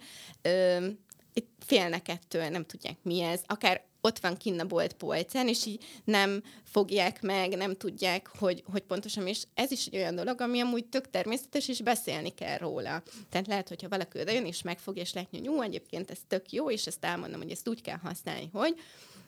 félnek 1.67 2.09
ettől, 2.09 2.49
nem 2.49 2.65
tudják 2.65 2.97
mi 3.03 3.21
ez. 3.21 3.41
Akár 3.47 3.85
ott 4.01 4.19
van 4.19 4.37
kinn 4.37 4.61
a 4.61 4.65
bolt 4.65 4.93
polcán, 4.93 5.49
és 5.49 5.67
így 5.67 5.85
nem 6.05 6.43
fogják 6.63 7.23
meg, 7.23 7.57
nem 7.57 7.77
tudják, 7.77 8.29
hogy, 8.39 8.63
hogy 8.71 8.83
pontosan, 8.83 9.27
és 9.27 9.43
ez 9.55 9.71
is 9.71 9.87
egy 9.87 9.97
olyan 9.97 10.15
dolog, 10.15 10.41
ami 10.41 10.61
amúgy 10.61 10.87
tök 10.87 11.11
természetes, 11.11 11.69
és 11.69 11.83
beszélni 11.83 12.35
kell 12.35 12.59
róla. 12.59 13.03
Tehát 13.29 13.47
lehet, 13.47 13.69
hogyha 13.69 13.89
valaki 13.89 14.21
oda 14.21 14.33
jön, 14.33 14.47
és 14.47 14.63
megfogja, 14.63 15.03
és 15.03 15.13
látja, 15.13 15.39
hogy 15.39 15.45
jó, 15.45 15.61
egyébként 15.61 16.11
ez 16.11 16.19
tök 16.29 16.53
jó, 16.53 16.71
és 16.71 16.87
ezt 16.87 17.05
elmondom, 17.05 17.41
hogy 17.41 17.51
ezt 17.51 17.69
úgy 17.69 17.83
kell 17.83 17.99
használni, 18.03 18.49
hogy 18.53 18.81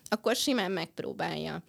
akkor 0.09 0.37
simán 0.37 0.73
megpróbálja. 0.73 1.63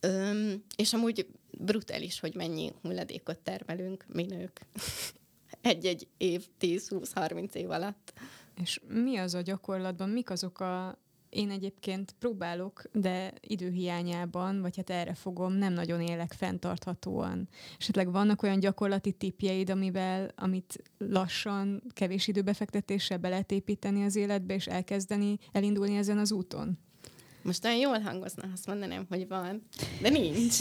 Öm, 0.00 0.64
és 0.76 0.92
amúgy 0.92 1.26
brutális, 1.50 2.20
hogy 2.20 2.34
mennyi 2.34 2.72
hulladékot 2.82 3.38
termelünk 3.38 4.04
mi 4.08 4.22
nők. 4.22 4.60
Egy-egy 5.60 6.08
év, 6.16 6.46
10-20-30 6.60 7.52
év 7.52 7.70
alatt. 7.70 8.12
És 8.62 8.80
mi 8.88 9.16
az 9.16 9.34
a 9.34 9.40
gyakorlatban, 9.40 10.08
mik 10.08 10.30
azok 10.30 10.60
a 10.60 10.98
én 11.30 11.50
egyébként 11.50 12.14
próbálok, 12.18 12.82
de 12.92 13.32
időhiányában, 13.40 14.60
vagy 14.60 14.76
hát 14.76 14.90
erre 14.90 15.14
fogom, 15.14 15.52
nem 15.52 15.72
nagyon 15.72 16.00
élek 16.00 16.32
fenntarthatóan. 16.32 17.48
Esetleg 17.78 18.12
vannak 18.12 18.42
olyan 18.42 18.58
gyakorlati 18.58 19.12
tipjeid, 19.12 19.70
amivel, 19.70 20.32
amit 20.36 20.82
lassan, 20.98 21.82
kevés 21.92 22.28
időbefektetéssel 22.28 23.18
be 23.18 23.28
lehet 23.28 23.52
építeni 23.52 24.04
az 24.04 24.16
életbe, 24.16 24.54
és 24.54 24.66
elkezdeni, 24.66 25.38
elindulni 25.52 25.96
ezen 25.96 26.18
az 26.18 26.32
úton? 26.32 26.78
Most 27.42 27.64
olyan 27.64 27.78
jól 27.78 27.98
hangozna, 27.98 28.48
azt 28.52 28.66
mondanám, 28.66 29.06
hogy 29.08 29.28
van, 29.28 29.62
de 30.02 30.08
nincs. 30.08 30.56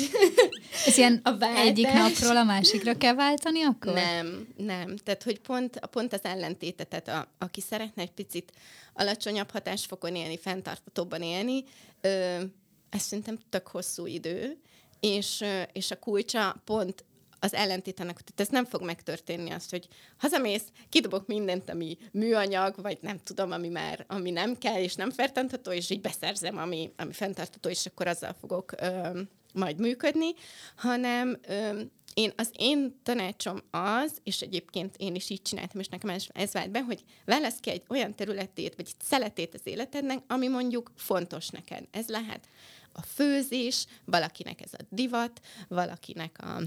Ez 0.86 0.98
ilyen 0.98 1.22
a 1.24 1.44
egyik 1.44 1.88
napról 1.94 2.38
a 2.38 2.44
másikra 2.44 2.98
kell 2.98 3.14
váltani 3.14 3.64
akkor? 3.64 3.94
Nem, 3.94 4.48
nem. 4.58 4.96
Tehát, 4.96 5.24
hogy 5.24 5.40
pont, 5.40 5.80
pont 5.80 6.14
az 6.14 6.24
ellentéte, 6.24 6.84
tehát 6.84 7.08
a, 7.08 7.28
aki 7.38 7.62
szeretne 7.62 8.02
egy 8.02 8.12
picit 8.12 8.52
alacsonyabb 8.94 9.52
hatásfokon 9.52 10.16
élni, 10.16 10.38
fenntartatóban 10.38 11.22
élni, 11.22 11.64
ö, 12.02 12.42
ez 12.90 13.02
szerintem 13.02 13.40
tök 13.50 13.68
hosszú 13.68 14.06
idő, 14.06 14.58
és, 15.00 15.44
és 15.74 15.92
a 15.92 16.00
kulcsa 16.00 16.62
pont 16.66 17.06
az 17.40 17.54
ellentétenek, 17.54 18.14
tehát 18.14 18.40
ez 18.40 18.48
nem 18.48 18.66
fog 18.66 18.84
megtörténni 18.84 19.50
azt, 19.50 19.70
hogy 19.70 19.88
hazamész, 20.18 20.64
kidobok 20.90 21.28
mindent, 21.28 21.70
ami 21.70 21.98
műanyag, 22.12 22.82
vagy 22.82 22.98
nem 23.02 23.20
tudom, 23.24 23.52
ami 23.52 23.68
már, 23.68 24.06
ami 24.08 24.32
nem 24.32 24.58
kell, 24.58 24.82
és 24.82 24.96
nem 24.96 25.12
fenntartható, 25.12 25.72
és 25.72 25.90
így 25.90 26.02
beszerzem, 26.02 26.58
ami, 26.58 26.92
ami 26.98 27.14
fenntartható, 27.14 27.70
és 27.70 27.86
akkor 27.86 28.08
azzal 28.08 28.36
fogok 28.40 28.72
ö, 28.82 29.22
majd 29.54 29.80
működni, 29.80 30.34
hanem 30.76 31.40
ö, 31.48 31.82
én, 32.14 32.34
az 32.36 32.50
én 32.58 33.00
tanácsom 33.04 33.62
az, 33.72 34.18
és 34.24 34.42
egyébként 34.42 34.96
én 34.98 35.16
is 35.16 35.30
így 35.30 35.42
csináltam, 35.42 35.80
és 35.80 35.88
nekem 35.88 36.10
ez, 36.10 36.26
ez 36.34 36.52
vált 36.52 36.72
be, 36.72 36.82
hogy 36.82 37.04
válasz 37.26 37.60
ki 37.60 37.70
egy 37.70 37.84
olyan 37.88 38.16
területét, 38.16 38.76
vagy 38.76 38.88
egy 38.88 39.06
szeletét 39.06 39.54
az 39.54 39.62
életednek, 39.64 40.20
ami 40.28 40.48
mondjuk 40.48 40.92
fontos 40.96 41.48
neked. 41.50 41.88
Ez 41.92 42.08
lehet 42.08 42.50
a 42.92 43.02
főzés, 43.02 43.86
valakinek 44.06 44.62
ez 44.62 44.74
a 44.74 44.84
divat, 44.90 45.42
valakinek 45.68 46.44
a 46.44 46.62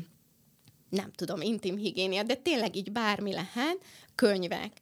nem 0.89 1.13
tudom, 1.13 1.41
intim 1.41 1.77
higiénia, 1.77 2.23
de 2.23 2.35
tényleg 2.35 2.77
így 2.77 2.93
bármi 2.93 3.33
lehet, 3.33 3.79
könyvek. 4.15 4.73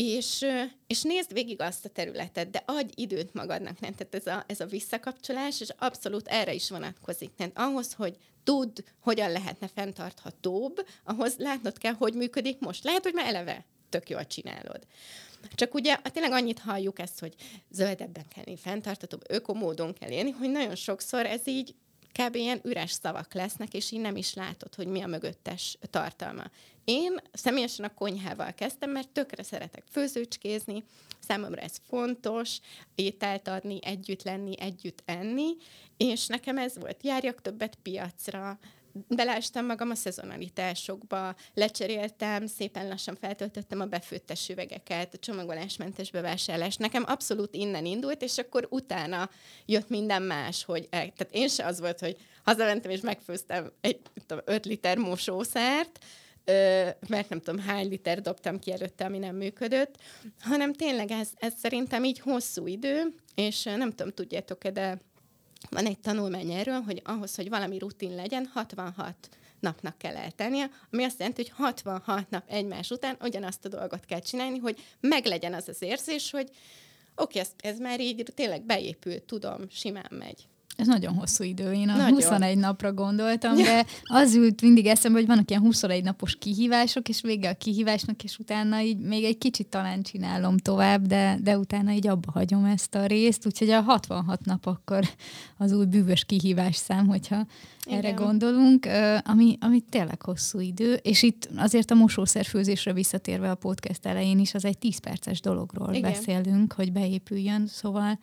És, 0.00 0.46
és 0.86 1.02
nézd 1.02 1.32
végig 1.32 1.60
azt 1.60 1.84
a 1.84 1.88
területet, 1.88 2.50
de 2.50 2.62
adj 2.66 2.92
időt 2.94 3.34
magadnak, 3.34 3.80
nem? 3.80 3.94
Tehát 3.94 4.14
ez 4.14 4.26
a, 4.26 4.44
ez 4.46 4.60
a 4.60 4.66
visszakapcsolás, 4.66 5.60
és 5.60 5.68
abszolút 5.78 6.28
erre 6.28 6.54
is 6.54 6.70
vonatkozik. 6.70 7.34
Tehát 7.34 7.58
ahhoz, 7.58 7.92
hogy 7.92 8.16
tudd, 8.44 8.78
hogyan 9.00 9.32
lehetne 9.32 9.68
fenntarthatóbb, 9.68 10.86
ahhoz 11.04 11.36
látnod 11.36 11.78
kell, 11.78 11.92
hogy 11.92 12.14
működik 12.14 12.58
most. 12.58 12.84
Lehet, 12.84 13.02
hogy 13.02 13.14
már 13.14 13.26
eleve 13.26 13.64
tök 13.88 14.08
jól 14.08 14.26
csinálod. 14.26 14.86
Csak 15.54 15.74
ugye 15.74 15.96
tényleg 16.02 16.32
annyit 16.32 16.58
halljuk 16.58 16.98
ezt, 16.98 17.20
hogy 17.20 17.34
zöldebben 17.70 18.28
kell 18.34 18.44
élni, 18.46 18.60
fenntartatóbb, 18.60 19.22
ökomódon 19.28 19.92
kell 19.92 20.10
élni, 20.10 20.30
hogy 20.30 20.50
nagyon 20.50 20.74
sokszor 20.74 21.26
ez 21.26 21.46
így 21.46 21.74
kb. 22.22 22.34
ilyen 22.34 22.60
üres 22.62 22.90
szavak 22.90 23.34
lesznek, 23.34 23.74
és 23.74 23.90
így 23.90 24.00
nem 24.00 24.16
is 24.16 24.34
látod, 24.34 24.74
hogy 24.74 24.86
mi 24.86 25.02
a 25.02 25.06
mögöttes 25.06 25.78
tartalma. 25.90 26.42
Én 26.84 27.16
személyesen 27.32 27.84
a 27.84 27.94
konyhával 27.94 28.54
kezdtem, 28.54 28.90
mert 28.90 29.08
tökre 29.08 29.42
szeretek 29.42 29.84
főzőcskézni, 29.90 30.84
számomra 31.18 31.60
ez 31.60 31.76
fontos, 31.88 32.58
ételt 32.94 33.48
adni, 33.48 33.78
együtt 33.82 34.22
lenni, 34.22 34.60
együtt 34.60 35.02
enni, 35.04 35.56
és 35.96 36.26
nekem 36.26 36.58
ez 36.58 36.78
volt, 36.78 37.02
járjak 37.02 37.42
többet 37.42 37.78
piacra, 37.82 38.58
belástam 39.08 39.66
magam 39.66 39.90
a 39.90 39.94
szezonalitásokba, 39.94 41.34
lecseréltem, 41.54 42.46
szépen 42.46 42.88
lassan 42.88 43.16
feltöltöttem 43.20 43.80
a 43.80 43.84
befőttes 43.84 44.48
üvegeket, 44.48 45.14
a 45.14 45.18
csomagolásmentes 45.18 46.10
bevásárlás. 46.10 46.76
Nekem 46.76 47.04
abszolút 47.06 47.54
innen 47.54 47.84
indult, 47.84 48.22
és 48.22 48.38
akkor 48.38 48.66
utána 48.70 49.30
jött 49.66 49.88
minden 49.88 50.22
más, 50.22 50.64
hogy 50.64 50.82
e, 50.82 50.88
tehát 50.88 51.28
én 51.30 51.48
se 51.48 51.66
az 51.66 51.80
volt, 51.80 52.00
hogy 52.00 52.16
hazamentem 52.44 52.90
és 52.90 53.00
megfőztem 53.00 53.72
egy 53.80 54.00
tudom, 54.26 54.42
5 54.46 54.66
liter 54.66 54.96
mosószert, 54.96 55.98
mert 57.08 57.28
nem 57.28 57.40
tudom, 57.40 57.60
hány 57.60 57.88
liter 57.88 58.20
dobtam 58.20 58.58
ki 58.58 58.72
előtte, 58.72 59.04
ami 59.04 59.18
nem 59.18 59.36
működött, 59.36 59.96
hanem 60.40 60.72
tényleg 60.72 61.10
ez, 61.10 61.28
ez 61.36 61.52
szerintem 61.56 62.04
így 62.04 62.18
hosszú 62.18 62.66
idő, 62.66 63.14
és 63.34 63.62
nem 63.62 63.90
tudom, 63.90 64.12
tudjátok-e, 64.12 64.70
de 64.70 64.98
van 65.70 65.86
egy 65.86 65.98
tanulmány 65.98 66.50
erről, 66.50 66.80
hogy 66.80 67.02
ahhoz, 67.04 67.34
hogy 67.34 67.48
valami 67.48 67.78
rutin 67.78 68.14
legyen, 68.14 68.50
66 68.52 69.14
napnak 69.60 69.98
kell 69.98 70.16
eltennie, 70.16 70.70
ami 70.92 71.04
azt 71.04 71.18
jelenti, 71.18 71.42
hogy 71.42 71.52
66 71.66 72.30
nap 72.30 72.44
egymás 72.50 72.90
után 72.90 73.16
ugyanazt 73.20 73.64
a 73.64 73.68
dolgot 73.68 74.04
kell 74.04 74.20
csinálni, 74.20 74.58
hogy 74.58 74.84
meglegyen 75.00 75.54
az 75.54 75.68
az 75.68 75.82
érzés, 75.82 76.30
hogy 76.30 76.48
oké, 77.14 77.38
okay, 77.38 77.40
ez, 77.40 77.72
ez 77.72 77.78
már 77.78 78.00
így 78.00 78.32
tényleg 78.34 78.62
beépült, 78.62 79.22
tudom, 79.22 79.68
simán 79.70 80.10
megy. 80.10 80.48
Ez 80.78 80.86
nagyon 80.86 81.14
hosszú 81.14 81.44
idő. 81.44 81.72
Én 81.72 81.88
a 81.88 81.96
nagyon. 81.96 82.14
21 82.14 82.58
napra 82.58 82.92
gondoltam, 82.92 83.56
de 83.56 83.84
az 84.04 84.34
ült 84.34 84.62
mindig 84.62 84.86
eszembe, 84.86 85.18
hogy 85.18 85.26
vannak 85.26 85.50
ilyen 85.50 85.62
21 85.62 86.04
napos 86.04 86.36
kihívások, 86.36 87.08
és 87.08 87.20
vége 87.20 87.48
a 87.48 87.54
kihívásnak, 87.54 88.24
és 88.24 88.38
utána 88.38 88.80
így 88.80 88.98
még 88.98 89.24
egy 89.24 89.38
kicsit 89.38 89.66
talán 89.66 90.02
csinálom 90.02 90.56
tovább, 90.56 91.06
de, 91.06 91.38
de 91.42 91.58
utána 91.58 91.92
így 91.92 92.06
abba 92.06 92.30
hagyom 92.32 92.64
ezt 92.64 92.94
a 92.94 93.06
részt, 93.06 93.46
úgyhogy 93.46 93.70
a 93.70 93.80
66 93.80 94.44
nap 94.44 94.66
akkor 94.66 95.08
az 95.56 95.72
új 95.72 95.86
bűvös 95.86 96.24
kihívás 96.24 96.76
szám, 96.76 97.06
hogyha 97.06 97.46
Igen. 97.86 97.98
erre 97.98 98.10
gondolunk, 98.10 98.86
ami, 99.24 99.56
ami 99.60 99.80
tényleg 99.80 100.22
hosszú 100.22 100.60
idő, 100.60 100.94
és 101.02 101.22
itt 101.22 101.48
azért 101.56 101.90
a 101.90 101.94
mosószerfőzésre 101.94 102.92
visszatérve 102.92 103.50
a 103.50 103.54
podcast 103.54 104.06
elején 104.06 104.38
is, 104.38 104.54
az 104.54 104.64
egy 104.64 104.78
10 104.78 104.98
perces 104.98 105.40
dologról 105.40 105.94
Igen. 105.94 106.10
beszélünk, 106.10 106.72
hogy 106.72 106.92
beépüljön, 106.92 107.66
szóval 107.66 108.18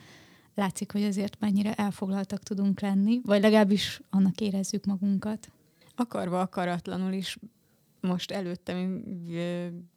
látszik, 0.56 0.92
hogy 0.92 1.04
azért 1.04 1.40
mennyire 1.40 1.74
elfoglaltak 1.74 2.44
tudunk 2.44 2.80
lenni, 2.80 3.20
vagy 3.24 3.42
legalábbis 3.42 4.02
annak 4.10 4.42
érezzük 4.42 4.86
magunkat. 4.86 5.52
Akarva 5.96 6.40
akaratlanul 6.40 7.14
is 7.14 7.38
most 8.00 8.32
előttem 8.32 9.04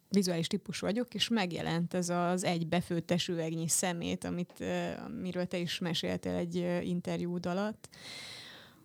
vizuális 0.09 0.47
típus 0.47 0.79
vagyok, 0.79 1.13
és 1.13 1.27
megjelent 1.27 1.93
ez 1.93 2.09
az 2.09 2.43
egy 2.43 2.67
befőttes 2.67 3.27
üvegnyi 3.27 3.67
szemét, 3.67 4.23
amit, 4.23 4.63
amiről 5.05 5.45
te 5.45 5.57
is 5.57 5.79
meséltél 5.79 6.33
egy 6.33 6.55
interjúd 6.87 7.45
alatt, 7.45 7.89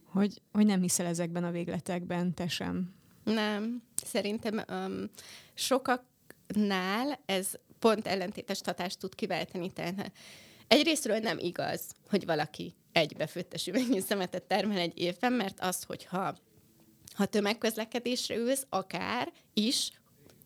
hogy, 0.05 0.43
hogy 0.53 0.67
nem 0.67 0.81
hiszel 0.81 1.07
ezekben 1.07 1.45
a 1.45 1.51
végletekben, 1.51 2.35
te 2.35 2.49
sem. 2.49 2.95
Nem, 3.25 3.83
szerintem 4.05 4.65
um, 4.69 5.11
sokaknál 5.55 7.21
ez 7.27 7.53
pont 7.79 8.07
ellentétes 8.07 8.61
hatást 8.65 8.99
tud 8.99 9.15
kiváltani, 9.15 9.71
tehát 9.71 10.13
Egyrésztről 10.75 11.19
nem 11.19 11.39
igaz, 11.39 11.81
hogy 12.09 12.25
valaki 12.25 12.75
egy 12.93 13.17
befőttes 13.17 13.67
üvegnyi 13.67 14.01
szemetet 14.01 14.43
termel 14.43 14.79
egy 14.79 14.99
évben, 14.99 15.33
mert 15.33 15.61
az, 15.61 15.83
hogyha 15.83 16.37
ha 17.15 17.27
tömegközlekedésre 17.27 18.37
ülsz, 18.37 18.67
akár 18.69 19.33
is 19.53 19.91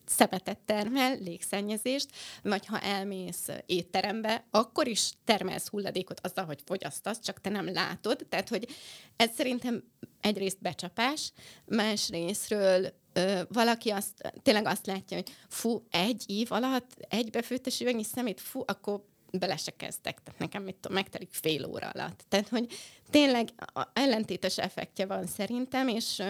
szemetet 0.04 0.58
termel, 0.58 1.18
légszennyezést, 1.18 2.08
vagy 2.42 2.66
ha 2.66 2.80
elmész 2.80 3.48
étterembe, 3.66 4.44
akkor 4.50 4.86
is 4.86 5.10
termelsz 5.24 5.68
hulladékot 5.68 6.20
azzal, 6.22 6.44
hogy 6.44 6.62
fogyasztasz, 6.64 7.20
csak 7.20 7.40
te 7.40 7.50
nem 7.50 7.72
látod. 7.72 8.26
Tehát, 8.28 8.48
hogy 8.48 8.68
ez 9.16 9.30
szerintem 9.36 9.84
egyrészt 10.20 10.60
becsapás, 10.60 11.32
másrésztről 11.64 12.92
ö, 13.12 13.40
valaki 13.48 13.90
azt, 13.90 14.32
tényleg 14.42 14.66
azt 14.66 14.86
látja, 14.86 15.16
hogy 15.16 15.36
fú, 15.48 15.86
egy 15.90 16.24
év 16.26 16.52
alatt 16.52 16.90
egy 17.08 17.30
befőttes 17.30 17.80
üvegnyi 17.80 18.04
szemét, 18.04 18.40
fú, 18.40 18.62
akkor 18.66 19.04
bele 19.32 19.56
se 19.56 19.70
kezdtek, 19.76 20.22
tehát 20.22 20.40
nekem 20.40 20.62
mit 20.62 20.74
tudom, 20.74 20.96
megtelik 20.96 21.32
fél 21.32 21.64
óra 21.64 21.88
alatt. 21.88 22.24
Tehát, 22.28 22.48
hogy 22.48 22.66
tényleg 23.10 23.48
ellentétes 23.92 24.58
effektje 24.58 25.06
van 25.06 25.26
szerintem, 25.26 25.88
és, 25.88 26.22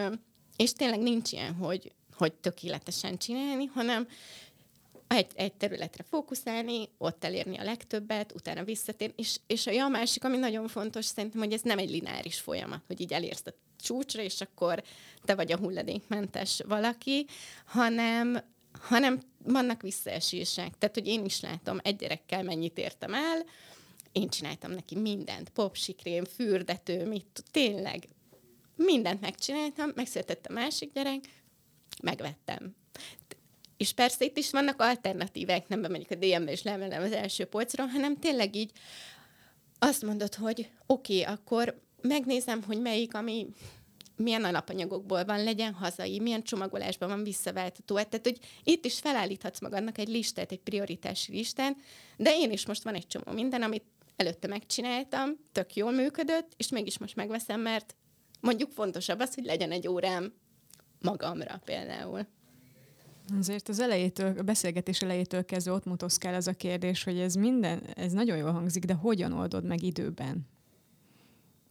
és 0.56 0.72
tényleg 0.72 1.00
nincs 1.00 1.32
ilyen, 1.32 1.54
hogy, 1.54 1.92
hogy 2.16 2.32
tökéletesen 2.32 3.18
csinálni, 3.18 3.64
hanem 3.66 4.08
egy, 5.08 5.26
egy 5.34 5.52
területre 5.52 6.04
fókuszálni, 6.10 6.88
ott 6.98 7.24
elérni 7.24 7.58
a 7.58 7.64
legtöbbet, 7.64 8.32
utána 8.32 8.64
visszatérni, 8.64 9.14
és, 9.16 9.36
és 9.46 9.66
a 9.66 9.88
másik, 9.88 10.24
ami 10.24 10.36
nagyon 10.36 10.68
fontos, 10.68 11.04
szerintem, 11.04 11.40
hogy 11.40 11.52
ez 11.52 11.62
nem 11.62 11.78
egy 11.78 11.90
lineáris 11.90 12.40
folyamat, 12.40 12.82
hogy 12.86 13.00
így 13.00 13.12
elérsz 13.12 13.42
a 13.44 13.54
csúcsra, 13.80 14.22
és 14.22 14.40
akkor 14.40 14.82
te 15.24 15.34
vagy 15.34 15.52
a 15.52 15.58
hulladékmentes 15.58 16.60
valaki, 16.66 17.26
hanem, 17.66 18.42
hanem 18.80 19.20
vannak 19.44 19.82
visszaesések. 19.82 20.78
Tehát, 20.78 20.94
hogy 20.94 21.06
én 21.06 21.24
is 21.24 21.40
látom, 21.40 21.78
egy 21.82 21.96
gyerekkel 21.96 22.42
mennyit 22.42 22.78
értem 22.78 23.14
el, 23.14 23.44
én 24.12 24.28
csináltam 24.28 24.70
neki 24.70 24.96
mindent, 24.96 25.48
popsikrém, 25.48 26.24
fürdető, 26.24 27.06
mit, 27.06 27.42
tényleg 27.50 28.08
mindent 28.76 29.20
megcsináltam, 29.20 29.92
megszületett 29.94 30.46
a 30.46 30.52
másik 30.52 30.92
gyerek, 30.92 31.20
megvettem. 32.02 32.74
És 33.76 33.92
persze 33.92 34.24
itt 34.24 34.36
is 34.36 34.50
vannak 34.50 34.80
alternatívek, 34.80 35.68
nem 35.68 35.80
bemegyek 35.80 36.10
a 36.10 36.14
DM-be 36.14 36.50
és 36.50 36.62
leemelem 36.62 37.02
az 37.02 37.12
első 37.12 37.44
polcra, 37.44 37.86
hanem 37.86 38.16
tényleg 38.16 38.56
így 38.56 38.70
azt 39.78 40.02
mondod, 40.02 40.34
hogy 40.34 40.70
oké, 40.86 41.20
okay, 41.20 41.34
akkor 41.34 41.80
megnézem, 42.00 42.62
hogy 42.62 42.80
melyik, 42.80 43.14
ami 43.14 43.46
milyen 44.18 44.44
alapanyagokból 44.44 45.24
van, 45.24 45.44
legyen 45.44 45.72
hazai, 45.72 46.20
milyen 46.20 46.42
csomagolásban 46.42 47.08
van 47.08 47.22
visszaváltató. 47.22 47.94
Tehát, 47.94 48.20
hogy 48.22 48.38
itt 48.64 48.84
is 48.84 48.98
felállíthatsz 48.98 49.60
magadnak 49.60 49.98
egy 49.98 50.08
listát, 50.08 50.52
egy 50.52 50.60
prioritási 50.60 51.32
listán, 51.32 51.76
de 52.16 52.30
én 52.34 52.50
is 52.52 52.66
most 52.66 52.82
van 52.82 52.94
egy 52.94 53.06
csomó 53.06 53.32
minden, 53.32 53.62
amit 53.62 53.84
előtte 54.16 54.48
megcsináltam, 54.48 55.30
tök 55.52 55.74
jól 55.74 55.92
működött, 55.92 56.52
és 56.56 56.68
mégis 56.68 56.98
most 56.98 57.16
megveszem, 57.16 57.60
mert 57.60 57.96
mondjuk 58.40 58.70
fontosabb 58.70 59.20
az, 59.20 59.34
hogy 59.34 59.44
legyen 59.44 59.70
egy 59.70 59.88
órám 59.88 60.32
magamra 61.00 61.60
például. 61.64 62.26
Azért 63.38 63.68
az 63.68 63.80
elejétől, 63.80 64.38
a 64.38 64.42
beszélgetés 64.42 65.00
elejétől 65.00 65.44
kezdve 65.44 65.72
ott 65.72 65.84
motoszkál 65.84 66.34
az 66.34 66.46
a 66.46 66.52
kérdés, 66.52 67.04
hogy 67.04 67.18
ez 67.18 67.34
minden, 67.34 67.82
ez 67.94 68.12
nagyon 68.12 68.36
jól 68.36 68.52
hangzik, 68.52 68.84
de 68.84 68.94
hogyan 68.94 69.32
oldod 69.32 69.64
meg 69.64 69.82
időben? 69.82 70.46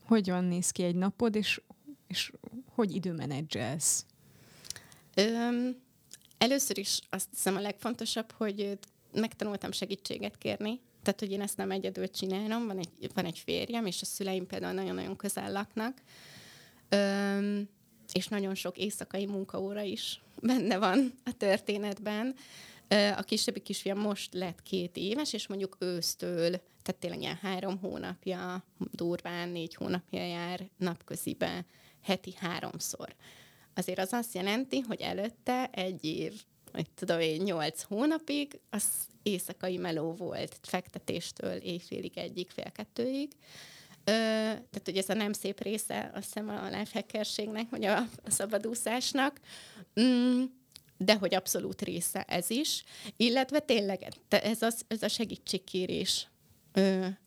Hogyan 0.06 0.44
néz 0.44 0.72
ki 0.72 0.84
egy 0.84 0.96
napod, 0.96 1.36
és 1.36 1.62
és 2.08 2.32
hogy 2.76 2.96
időmenedzselsz? 2.96 4.06
Öm, 5.16 5.76
először 6.38 6.78
is 6.78 7.00
azt 7.10 7.28
hiszem 7.30 7.56
a 7.56 7.60
legfontosabb, 7.60 8.32
hogy 8.32 8.78
megtanultam 9.14 9.72
segítséget 9.72 10.38
kérni. 10.38 10.80
Tehát, 11.04 11.20
hogy 11.20 11.32
én 11.32 11.42
ezt 11.42 11.58
nem 11.58 11.72
egyedül 11.72 12.10
csinálom, 12.10 12.68
van 12.68 12.78
egy, 12.78 13.10
van 13.14 13.26
egy 13.26 13.40
férjem, 13.40 13.86
és 13.86 14.02
a 14.02 14.06
szüleim 14.06 14.48
például 14.48 14.74
nagyon-nagyon 14.74 15.16
közel 15.16 15.52
laknak. 15.52 16.02
Öm, 16.90 17.70
és 18.14 18.28
nagyon 18.28 18.56
sok 18.56 18.78
éjszakai 18.78 19.26
munkaóra 19.26 19.82
is 19.82 20.22
benne 20.42 20.78
van 20.78 21.14
a 21.26 21.32
történetben. 21.38 22.36
A 23.18 23.22
kisebbi 23.22 23.60
kisfiam 23.60 24.00
most 24.00 24.34
lett 24.34 24.62
két 24.64 24.98
éves, 24.98 25.34
és 25.34 25.48
mondjuk 25.48 25.76
ősztől, 25.80 26.50
tehát 26.84 27.00
tényleg 27.00 27.22
ilyen 27.22 27.40
három 27.42 27.78
hónapja, 27.78 28.64
durván 28.92 29.50
négy 29.50 29.76
hónapja 29.76 30.26
jár 30.26 30.70
napközibe 30.78 31.66
heti 32.08 32.34
háromszor. 32.38 33.16
Azért 33.74 34.00
az 34.00 34.14
azt 34.14 34.34
jelenti, 34.34 34.80
hogy 34.80 35.02
előtte 35.02 35.70
egy 35.72 36.06
év, 36.06 36.34
hogy 36.72 36.90
tudom 36.96 37.20
én, 37.20 37.42
nyolc 37.42 37.82
hónapig, 37.82 38.60
az 38.70 38.84
éjszakai 39.24 39.78
meló 39.78 40.14
volt, 40.14 40.58
fektetéstől 40.62 41.56
éjfélig 41.56 42.18
egyik, 42.18 42.50
fél 42.50 42.72
kettőig. 42.72 43.32
Ö, 44.04 44.12
tehát, 44.12 44.82
hogy 44.86 44.98
ez 44.98 45.10
a 45.10 45.14
nem 45.14 45.34
szép 45.34 45.62
része, 45.62 46.12
azt 46.14 46.26
hiszem 46.26 46.50
a 46.50 46.70
lifehackerségnek, 46.78 47.70
vagy 47.70 47.86
a, 47.86 47.98
a 47.98 48.30
szabadúszásnak. 48.30 49.40
Mm, 50.02 50.44
de 50.98 51.16
hogy 51.16 51.36
abszolút 51.36 51.82
része 51.82 52.24
ez 52.24 52.50
is, 52.50 52.84
illetve 53.18 53.60
tényleg 53.60 54.08
ez, 54.30 54.62
az, 54.62 54.82
ez 54.88 55.04
a 55.04 55.08
segítségkérés 55.08 56.28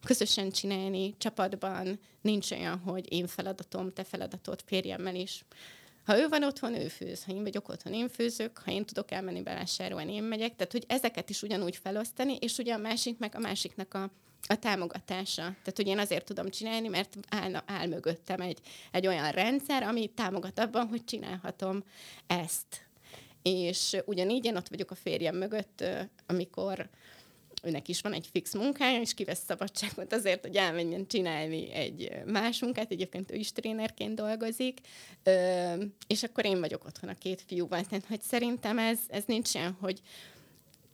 közösen 0.05 0.51
csinálni, 0.51 1.15
csapatban, 1.19 2.01
nincs 2.21 2.51
olyan, 2.51 2.79
hogy 2.79 3.13
én 3.13 3.27
feladatom, 3.27 3.93
te 3.93 4.05
feladatod 4.05 4.63
férjemmel 4.67 5.15
is. 5.15 5.45
Ha 6.05 6.19
ő 6.19 6.29
van 6.29 6.45
otthon, 6.45 6.75
ő 6.75 6.89
főz. 6.89 7.25
Ha 7.25 7.33
én 7.33 7.43
vagyok 7.43 7.69
otthon, 7.69 7.93
én 7.93 8.09
főzök. 8.09 8.59
Ha 8.65 8.71
én 8.71 8.85
tudok 8.85 9.11
elmenni 9.11 9.43
bevásárolni, 9.43 10.15
én 10.15 10.23
megyek. 10.23 10.57
Tehát, 10.57 10.73
hogy 10.73 10.85
ezeket 10.89 11.31
is 11.31 11.43
ugyanúgy 11.43 11.77
felosztani, 11.77 12.37
és 12.41 12.59
ugye 12.59 12.75
a 12.75 12.79
másik 12.79 13.19
meg 13.19 13.35
a 13.35 13.39
másiknak 13.39 13.95
a, 13.95 14.11
a 14.47 14.59
támogatása. 14.59 15.43
Tehát, 15.43 15.77
hogy 15.77 15.87
én 15.87 15.99
azért 15.99 16.25
tudom 16.25 16.49
csinálni, 16.49 16.89
mert 16.89 17.17
áll, 17.29 17.63
áll 17.67 17.87
mögöttem 17.87 18.41
egy, 18.41 18.59
egy 18.91 19.07
olyan 19.07 19.31
rendszer, 19.31 19.83
ami 19.83 20.07
támogat 20.07 20.59
abban, 20.59 20.87
hogy 20.87 21.05
csinálhatom 21.05 21.85
ezt. 22.27 22.89
És 23.43 23.97
ugyanígy 24.05 24.45
én 24.45 24.57
ott 24.57 24.69
vagyok 24.69 24.91
a 24.91 24.95
férjem 24.95 25.37
mögött, 25.37 25.85
amikor 26.27 26.89
őnek 27.63 27.89
is 27.89 28.01
van 28.01 28.13
egy 28.13 28.29
fix 28.33 28.55
munkája, 28.55 29.01
és 29.01 29.15
kivesz 29.15 29.45
szabadságot 29.47 30.13
azért, 30.13 30.47
hogy 30.47 30.57
elmenjen 30.57 31.07
csinálni 31.07 31.73
egy 31.73 32.11
más 32.27 32.61
munkát, 32.61 32.91
egyébként 32.91 33.31
ő 33.31 33.35
is 33.35 33.53
trénerként 33.53 34.15
dolgozik, 34.15 34.81
ö, 35.23 35.73
és 36.07 36.23
akkor 36.23 36.45
én 36.45 36.61
vagyok 36.61 36.85
otthon 36.85 37.11
a 37.11 37.15
két 37.15 37.43
fiúval. 37.47 37.85
Tehát, 37.85 38.07
hogy 38.07 38.23
szerintem 38.23 38.79
ez, 38.79 38.99
ez 39.09 39.25
nincs 39.27 39.55
ilyen, 39.55 39.77
hogy 39.81 40.01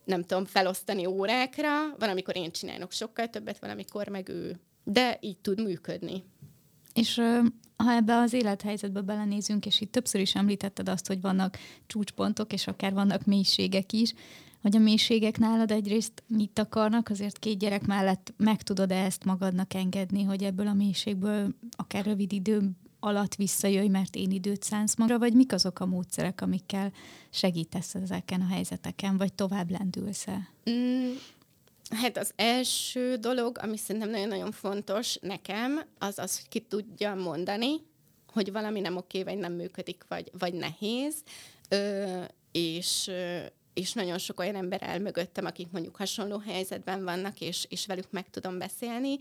nem 0.03 0.23
tudom, 0.23 0.45
felosztani 0.45 1.05
órákra, 1.05 1.69
van, 1.99 2.09
amikor 2.09 2.37
én 2.37 2.51
csinálok 2.51 2.91
sokkal 2.91 3.29
többet, 3.29 3.59
valamikor 3.59 4.07
meg 4.07 4.29
ő. 4.29 4.59
De 4.83 5.17
így 5.21 5.37
tud 5.37 5.63
működni. 5.63 6.23
És 6.93 7.21
ha 7.75 7.91
ebbe 7.91 8.17
az 8.17 8.33
élethelyzetbe 8.33 9.01
belenézünk, 9.01 9.65
és 9.65 9.81
itt 9.81 9.91
többször 9.91 10.21
is 10.21 10.35
említetted 10.35 10.89
azt, 10.89 11.07
hogy 11.07 11.21
vannak 11.21 11.57
csúcspontok, 11.87 12.53
és 12.53 12.67
akár 12.67 12.93
vannak 12.93 13.25
mélységek 13.25 13.93
is, 13.93 14.13
hogy 14.67 14.75
a 14.75 14.83
mélységek 14.83 15.37
nálad 15.37 15.71
egyrészt 15.71 16.23
mit 16.27 16.59
akarnak, 16.59 17.09
azért 17.09 17.39
két 17.39 17.57
gyerek 17.57 17.85
mellett 17.85 18.33
meg 18.37 18.61
tudod 18.61 18.91
-e 18.91 19.05
ezt 19.05 19.23
magadnak 19.23 19.73
engedni, 19.73 20.23
hogy 20.23 20.43
ebből 20.43 20.67
a 20.67 20.73
mélységből 20.73 21.55
akár 21.71 22.05
rövid 22.05 22.33
idő 22.33 22.71
alatt 22.99 23.35
visszajöjj, 23.35 23.87
mert 23.87 24.15
én 24.15 24.31
időt 24.31 24.63
szánsz 24.63 24.95
magra, 24.95 25.19
vagy 25.19 25.33
mik 25.33 25.53
azok 25.53 25.79
a 25.79 25.85
módszerek, 25.85 26.41
amikkel 26.41 26.91
segítesz 27.29 27.95
ezeken 27.95 28.41
a 28.41 28.47
helyzeteken, 28.47 29.17
vagy 29.17 29.33
tovább 29.33 29.71
lendülsz-e? 29.71 30.49
Mm, 30.69 31.11
hát 31.89 32.17
az 32.17 32.31
első 32.35 33.15
dolog, 33.15 33.57
ami 33.61 33.77
szerintem 33.77 34.11
nagyon-nagyon 34.11 34.51
fontos 34.51 35.17
nekem, 35.21 35.81
az 35.99 36.19
az, 36.19 36.39
hogy 36.39 36.49
ki 36.49 36.59
tudja 36.59 37.15
mondani, 37.15 37.75
hogy 38.33 38.51
valami 38.51 38.79
nem 38.79 38.97
oké, 38.97 39.23
vagy 39.23 39.37
nem 39.37 39.53
működik, 39.53 40.05
vagy, 40.07 40.31
vagy 40.37 40.53
nehéz, 40.53 41.15
ö, 41.69 42.21
és 42.51 43.11
és 43.77 43.93
nagyon 43.93 44.17
sok 44.17 44.39
olyan 44.39 44.55
ember 44.55 44.83
el 44.83 44.99
mögöttem, 44.99 45.45
akik 45.45 45.71
mondjuk 45.71 45.95
hasonló 45.95 46.37
helyzetben 46.37 47.03
vannak, 47.03 47.41
és, 47.41 47.65
és 47.69 47.85
velük 47.85 48.11
meg 48.11 48.29
tudom 48.29 48.57
beszélni. 48.57 49.17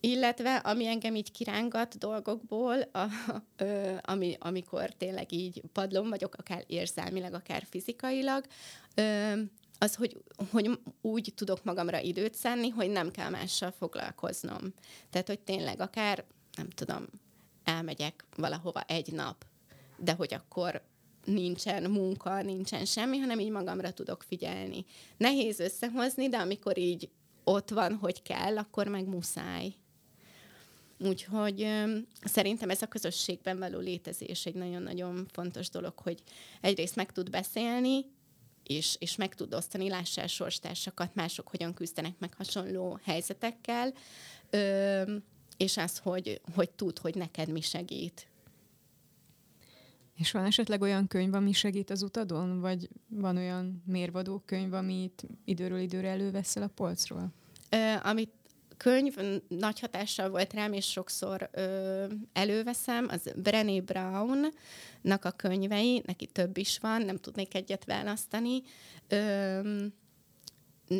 Illetve, 0.00 0.56
ami 0.56 0.86
engem 0.86 1.14
így 1.14 1.32
kirángat 1.32 1.98
dolgokból, 1.98 2.80
a, 2.80 3.06
ö, 3.56 3.94
ami, 4.00 4.36
amikor 4.38 4.90
tényleg 4.90 5.32
így 5.32 5.62
padlom 5.72 6.08
vagyok, 6.08 6.34
akár 6.34 6.64
érzelmileg, 6.66 7.34
akár 7.34 7.66
fizikailag, 7.70 8.44
ö, 8.94 9.32
az, 9.78 9.94
hogy, 9.94 10.16
hogy 10.50 10.78
úgy 11.00 11.32
tudok 11.36 11.64
magamra 11.64 12.00
időt 12.00 12.34
szenni, 12.34 12.68
hogy 12.68 12.90
nem 12.90 13.10
kell 13.10 13.30
mással 13.30 13.70
foglalkoznom. 13.70 14.74
Tehát, 15.10 15.26
hogy 15.26 15.40
tényleg 15.40 15.80
akár, 15.80 16.24
nem 16.56 16.68
tudom, 16.68 17.06
elmegyek 17.64 18.24
valahova 18.36 18.80
egy 18.80 19.12
nap, 19.12 19.44
de 19.96 20.12
hogy 20.12 20.34
akkor 20.34 20.82
nincsen 21.24 21.90
munka, 21.90 22.42
nincsen 22.42 22.84
semmi, 22.84 23.18
hanem 23.18 23.38
így 23.40 23.50
magamra 23.50 23.92
tudok 23.92 24.22
figyelni. 24.22 24.84
Nehéz 25.16 25.60
összehozni, 25.60 26.28
de 26.28 26.36
amikor 26.36 26.78
így 26.78 27.08
ott 27.44 27.70
van, 27.70 27.94
hogy 27.94 28.22
kell, 28.22 28.58
akkor 28.58 28.86
meg 28.88 29.06
muszáj. 29.06 29.74
Úgyhogy 30.98 31.66
szerintem 32.24 32.70
ez 32.70 32.82
a 32.82 32.86
közösségben 32.86 33.58
való 33.58 33.78
létezés 33.78 34.46
egy 34.46 34.54
nagyon-nagyon 34.54 35.26
fontos 35.32 35.68
dolog, 35.68 35.98
hogy 35.98 36.22
egyrészt 36.60 36.96
meg 36.96 37.12
tud 37.12 37.30
beszélni, 37.30 38.04
és, 38.64 38.96
és 38.98 39.16
meg 39.16 39.34
tud 39.34 39.54
osztani, 39.54 39.88
lássál 39.88 40.26
sorstársakat, 40.26 41.14
mások 41.14 41.48
hogyan 41.48 41.74
küzdenek 41.74 42.18
meg 42.18 42.34
hasonló 42.34 42.98
helyzetekkel, 43.02 43.92
ö, 44.50 45.02
és 45.56 45.76
az, 45.76 45.98
hogy, 45.98 46.40
hogy 46.54 46.70
tud, 46.70 46.98
hogy 46.98 47.14
neked 47.14 47.48
mi 47.48 47.60
segít. 47.60 48.29
És 50.20 50.30
van 50.30 50.44
esetleg 50.44 50.80
olyan 50.80 51.06
könyv, 51.06 51.34
ami 51.34 51.52
segít 51.52 51.90
az 51.90 52.02
utadon? 52.02 52.60
Vagy 52.60 52.88
van 53.08 53.36
olyan 53.36 53.82
mérvadó 53.86 54.42
könyv, 54.44 54.72
amit 54.72 55.26
időről 55.44 55.78
időre 55.78 56.08
előveszel 56.08 56.62
a 56.62 56.70
polcról? 56.74 57.32
Ö, 57.70 57.94
amit 58.02 58.30
könyv 58.76 59.16
nagy 59.48 59.80
hatással 59.80 60.30
volt 60.30 60.52
rám, 60.52 60.72
és 60.72 60.90
sokszor 60.90 61.50
ö, 61.52 62.04
előveszem, 62.32 63.06
az 63.10 63.32
Brené 63.36 63.80
Brown-nak 63.80 65.24
a 65.24 65.30
könyvei, 65.30 66.02
neki 66.06 66.26
több 66.26 66.56
is 66.56 66.78
van, 66.78 67.02
nem 67.02 67.16
tudnék 67.16 67.54
egyet 67.54 67.84
választani. 67.84 68.62
Ö, 69.08 69.60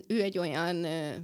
ő 0.06 0.22
egy 0.22 0.38
olyan 0.38 0.84
ö, 0.84 1.14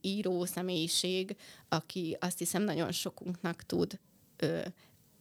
író 0.00 0.44
személyiség, 0.44 1.36
aki 1.68 2.16
azt 2.20 2.38
hiszem 2.38 2.62
nagyon 2.62 2.92
sokunknak 2.92 3.62
tud 3.62 3.98
ö, 4.36 4.60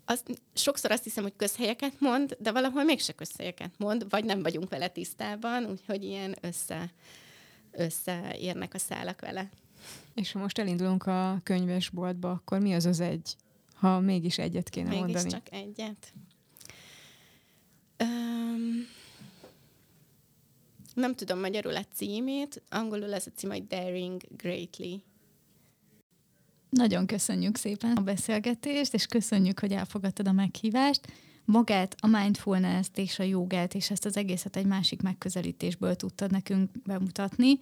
az, 0.05 0.23
sokszor 0.53 0.91
azt 0.91 1.03
hiszem, 1.03 1.23
hogy 1.23 1.35
közhelyeket 1.35 1.99
mond, 1.99 2.37
de 2.39 2.51
valahol 2.51 2.83
mégse 2.83 3.13
közhelyeket 3.13 3.71
mond, 3.77 4.09
vagy 4.09 4.25
nem 4.25 4.41
vagyunk 4.41 4.69
vele 4.69 4.87
tisztában, 4.87 5.65
úgyhogy 5.65 6.03
ilyen 6.03 6.35
össze, 6.41 6.91
összeérnek 7.71 8.73
a 8.73 8.77
szálak 8.77 9.21
vele. 9.21 9.49
És 10.13 10.31
ha 10.31 10.39
most 10.39 10.57
elindulunk 10.57 11.05
a 11.05 11.39
könyvesboltba, 11.43 12.31
akkor 12.31 12.59
mi 12.59 12.73
az 12.73 12.85
az 12.85 12.99
egy, 12.99 13.35
ha 13.75 13.99
mégis 13.99 14.37
egyet 14.37 14.69
kéne 14.69 14.89
mégis 14.89 15.03
mondani? 15.03 15.29
csak 15.29 15.51
egyet. 15.51 16.13
Um, 18.03 18.87
nem 20.93 21.15
tudom 21.15 21.39
magyarul 21.39 21.75
a 21.75 21.85
címét, 21.93 22.61
angolul 22.69 23.13
ez 23.13 23.27
a 23.27 23.31
cím, 23.35 23.49
hogy 23.49 23.67
Daring 23.67 24.21
Greatly. 24.37 24.95
Nagyon 26.75 27.05
köszönjük 27.05 27.57
szépen 27.57 27.91
a 27.91 28.01
beszélgetést, 28.01 28.93
és 28.93 29.05
köszönjük, 29.05 29.59
hogy 29.59 29.71
elfogadtad 29.71 30.27
a 30.27 30.31
meghívást. 30.31 31.01
Magát, 31.45 31.95
a 31.99 32.07
mindfulness-t 32.07 32.97
és 32.97 33.19
a 33.19 33.23
jogát, 33.23 33.73
és 33.73 33.89
ezt 33.89 34.05
az 34.05 34.17
egészet 34.17 34.55
egy 34.55 34.65
másik 34.65 35.01
megközelítésből 35.01 35.95
tudtad 35.95 36.31
nekünk 36.31 36.69
bemutatni 36.85 37.59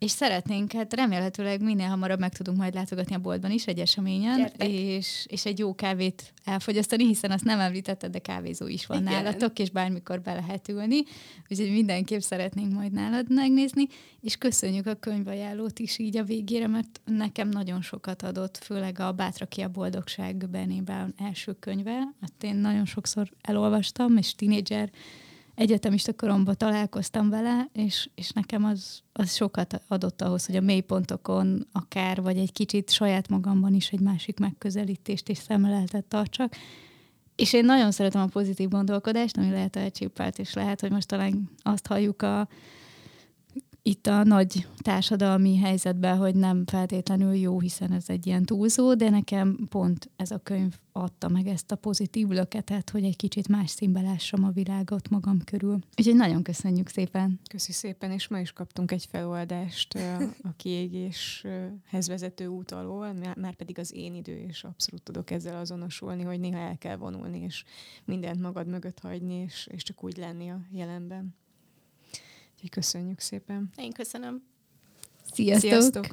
és 0.00 0.10
szeretnénk, 0.10 0.72
hát 0.72 0.94
remélhetőleg 0.94 1.62
minél 1.62 1.88
hamarabb 1.88 2.18
meg 2.18 2.32
tudunk 2.32 2.58
majd 2.58 2.74
látogatni 2.74 3.14
a 3.14 3.18
boltban 3.18 3.50
is 3.50 3.66
egy 3.66 3.78
eseményen, 3.78 4.52
és, 4.58 5.26
és 5.28 5.44
egy 5.44 5.58
jó 5.58 5.74
kávét 5.74 6.32
elfogyasztani, 6.44 7.06
hiszen 7.06 7.30
azt 7.30 7.44
nem 7.44 7.60
említetted, 7.60 8.10
de 8.10 8.18
kávézó 8.18 8.66
is 8.66 8.86
van 8.86 9.00
Igen. 9.00 9.12
nálatok, 9.12 9.58
és 9.58 9.70
bármikor 9.70 10.20
be 10.20 10.34
lehet 10.34 10.68
ülni, 10.68 11.02
úgyhogy 11.48 11.70
mindenképp 11.70 12.20
szeretnénk 12.20 12.72
majd 12.72 12.92
nálad 12.92 13.32
megnézni, 13.32 13.86
és 14.20 14.36
köszönjük 14.36 14.86
a 14.86 14.94
könyvajánlót 14.94 15.78
is 15.78 15.98
így 15.98 16.16
a 16.16 16.24
végére, 16.24 16.66
mert 16.66 17.00
nekem 17.04 17.48
nagyon 17.48 17.82
sokat 17.82 18.22
adott, 18.22 18.56
főleg 18.56 18.98
a 18.98 19.12
Bátraki 19.12 19.60
a 19.60 19.68
boldogság 19.68 20.48
Benny 20.50 20.82
Brown 20.82 21.14
első 21.18 21.52
könyve, 21.52 21.98
mert 22.20 22.42
én 22.42 22.56
nagyon 22.56 22.84
sokszor 22.84 23.30
elolvastam, 23.42 24.16
és 24.16 24.34
tínédzser 24.34 24.90
egyetemista 25.60 26.12
koromban 26.12 26.56
találkoztam 26.56 27.30
vele, 27.30 27.68
és, 27.72 28.08
és 28.14 28.30
nekem 28.30 28.64
az, 28.64 29.00
az 29.12 29.34
sokat 29.34 29.82
adott 29.88 30.22
ahhoz, 30.22 30.46
hogy 30.46 30.56
a 30.56 30.60
mélypontokon 30.60 31.66
akár, 31.72 32.22
vagy 32.22 32.38
egy 32.38 32.52
kicsit 32.52 32.90
saját 32.90 33.28
magamban 33.28 33.74
is 33.74 33.90
egy 33.90 34.00
másik 34.00 34.38
megközelítést 34.38 35.28
és 35.28 35.38
szemleletet 35.38 36.04
tartsak. 36.04 36.52
És 37.36 37.52
én 37.52 37.64
nagyon 37.64 37.90
szeretem 37.90 38.20
a 38.20 38.26
pozitív 38.26 38.68
gondolkodást, 38.68 39.36
ami 39.36 39.50
lehet 39.50 39.76
elcsépelt, 39.76 40.38
és 40.38 40.54
lehet, 40.54 40.80
hogy 40.80 40.90
most 40.90 41.06
talán 41.06 41.50
azt 41.62 41.86
halljuk 41.86 42.22
a 42.22 42.48
itt 43.82 44.06
a 44.06 44.24
nagy 44.24 44.66
társadalmi 44.78 45.56
helyzetben, 45.56 46.16
hogy 46.16 46.34
nem 46.34 46.66
feltétlenül 46.66 47.34
jó, 47.34 47.60
hiszen 47.60 47.92
ez 47.92 48.08
egy 48.08 48.26
ilyen 48.26 48.44
túlzó, 48.44 48.94
de 48.94 49.10
nekem 49.10 49.66
pont 49.68 50.10
ez 50.16 50.30
a 50.30 50.38
könyv 50.38 50.78
adta 50.92 51.28
meg 51.28 51.46
ezt 51.46 51.72
a 51.72 51.76
pozitív 51.76 52.28
löketet, 52.28 52.90
hogy 52.90 53.04
egy 53.04 53.16
kicsit 53.16 53.48
más 53.48 53.70
színbe 53.70 54.00
lássam 54.00 54.44
a 54.44 54.50
világot 54.50 55.08
magam 55.08 55.38
körül. 55.44 55.78
Úgyhogy 55.98 56.14
nagyon 56.14 56.42
köszönjük 56.42 56.88
szépen. 56.88 57.40
Köszi 57.48 57.72
szépen, 57.72 58.10
és 58.10 58.28
ma 58.28 58.38
is 58.38 58.52
kaptunk 58.52 58.90
egy 58.90 59.06
feloldást 59.10 59.94
a 60.42 60.52
kiégéshez 60.56 62.08
vezető 62.08 62.46
út 62.46 62.70
alól, 62.70 63.12
már 63.36 63.54
pedig 63.54 63.78
az 63.78 63.94
én 63.94 64.14
idő, 64.14 64.36
és 64.36 64.64
abszolút 64.64 65.02
tudok 65.02 65.30
ezzel 65.30 65.58
azonosulni, 65.58 66.22
hogy 66.22 66.40
néha 66.40 66.58
el 66.58 66.78
kell 66.78 66.96
vonulni, 66.96 67.40
és 67.40 67.64
mindent 68.04 68.40
magad 68.40 68.66
mögött 68.66 68.98
hagyni, 69.00 69.34
és, 69.34 69.68
és 69.70 69.82
csak 69.82 70.04
úgy 70.04 70.16
lenni 70.16 70.50
a 70.50 70.60
jelenben. 70.72 71.34
Úgyhogy 72.60 72.82
köszönjük 72.82 73.20
szépen. 73.20 73.70
Én 73.76 73.92
köszönöm. 73.92 74.42
Sziasztok! 75.32 75.70
Sziasztok. 75.70 76.06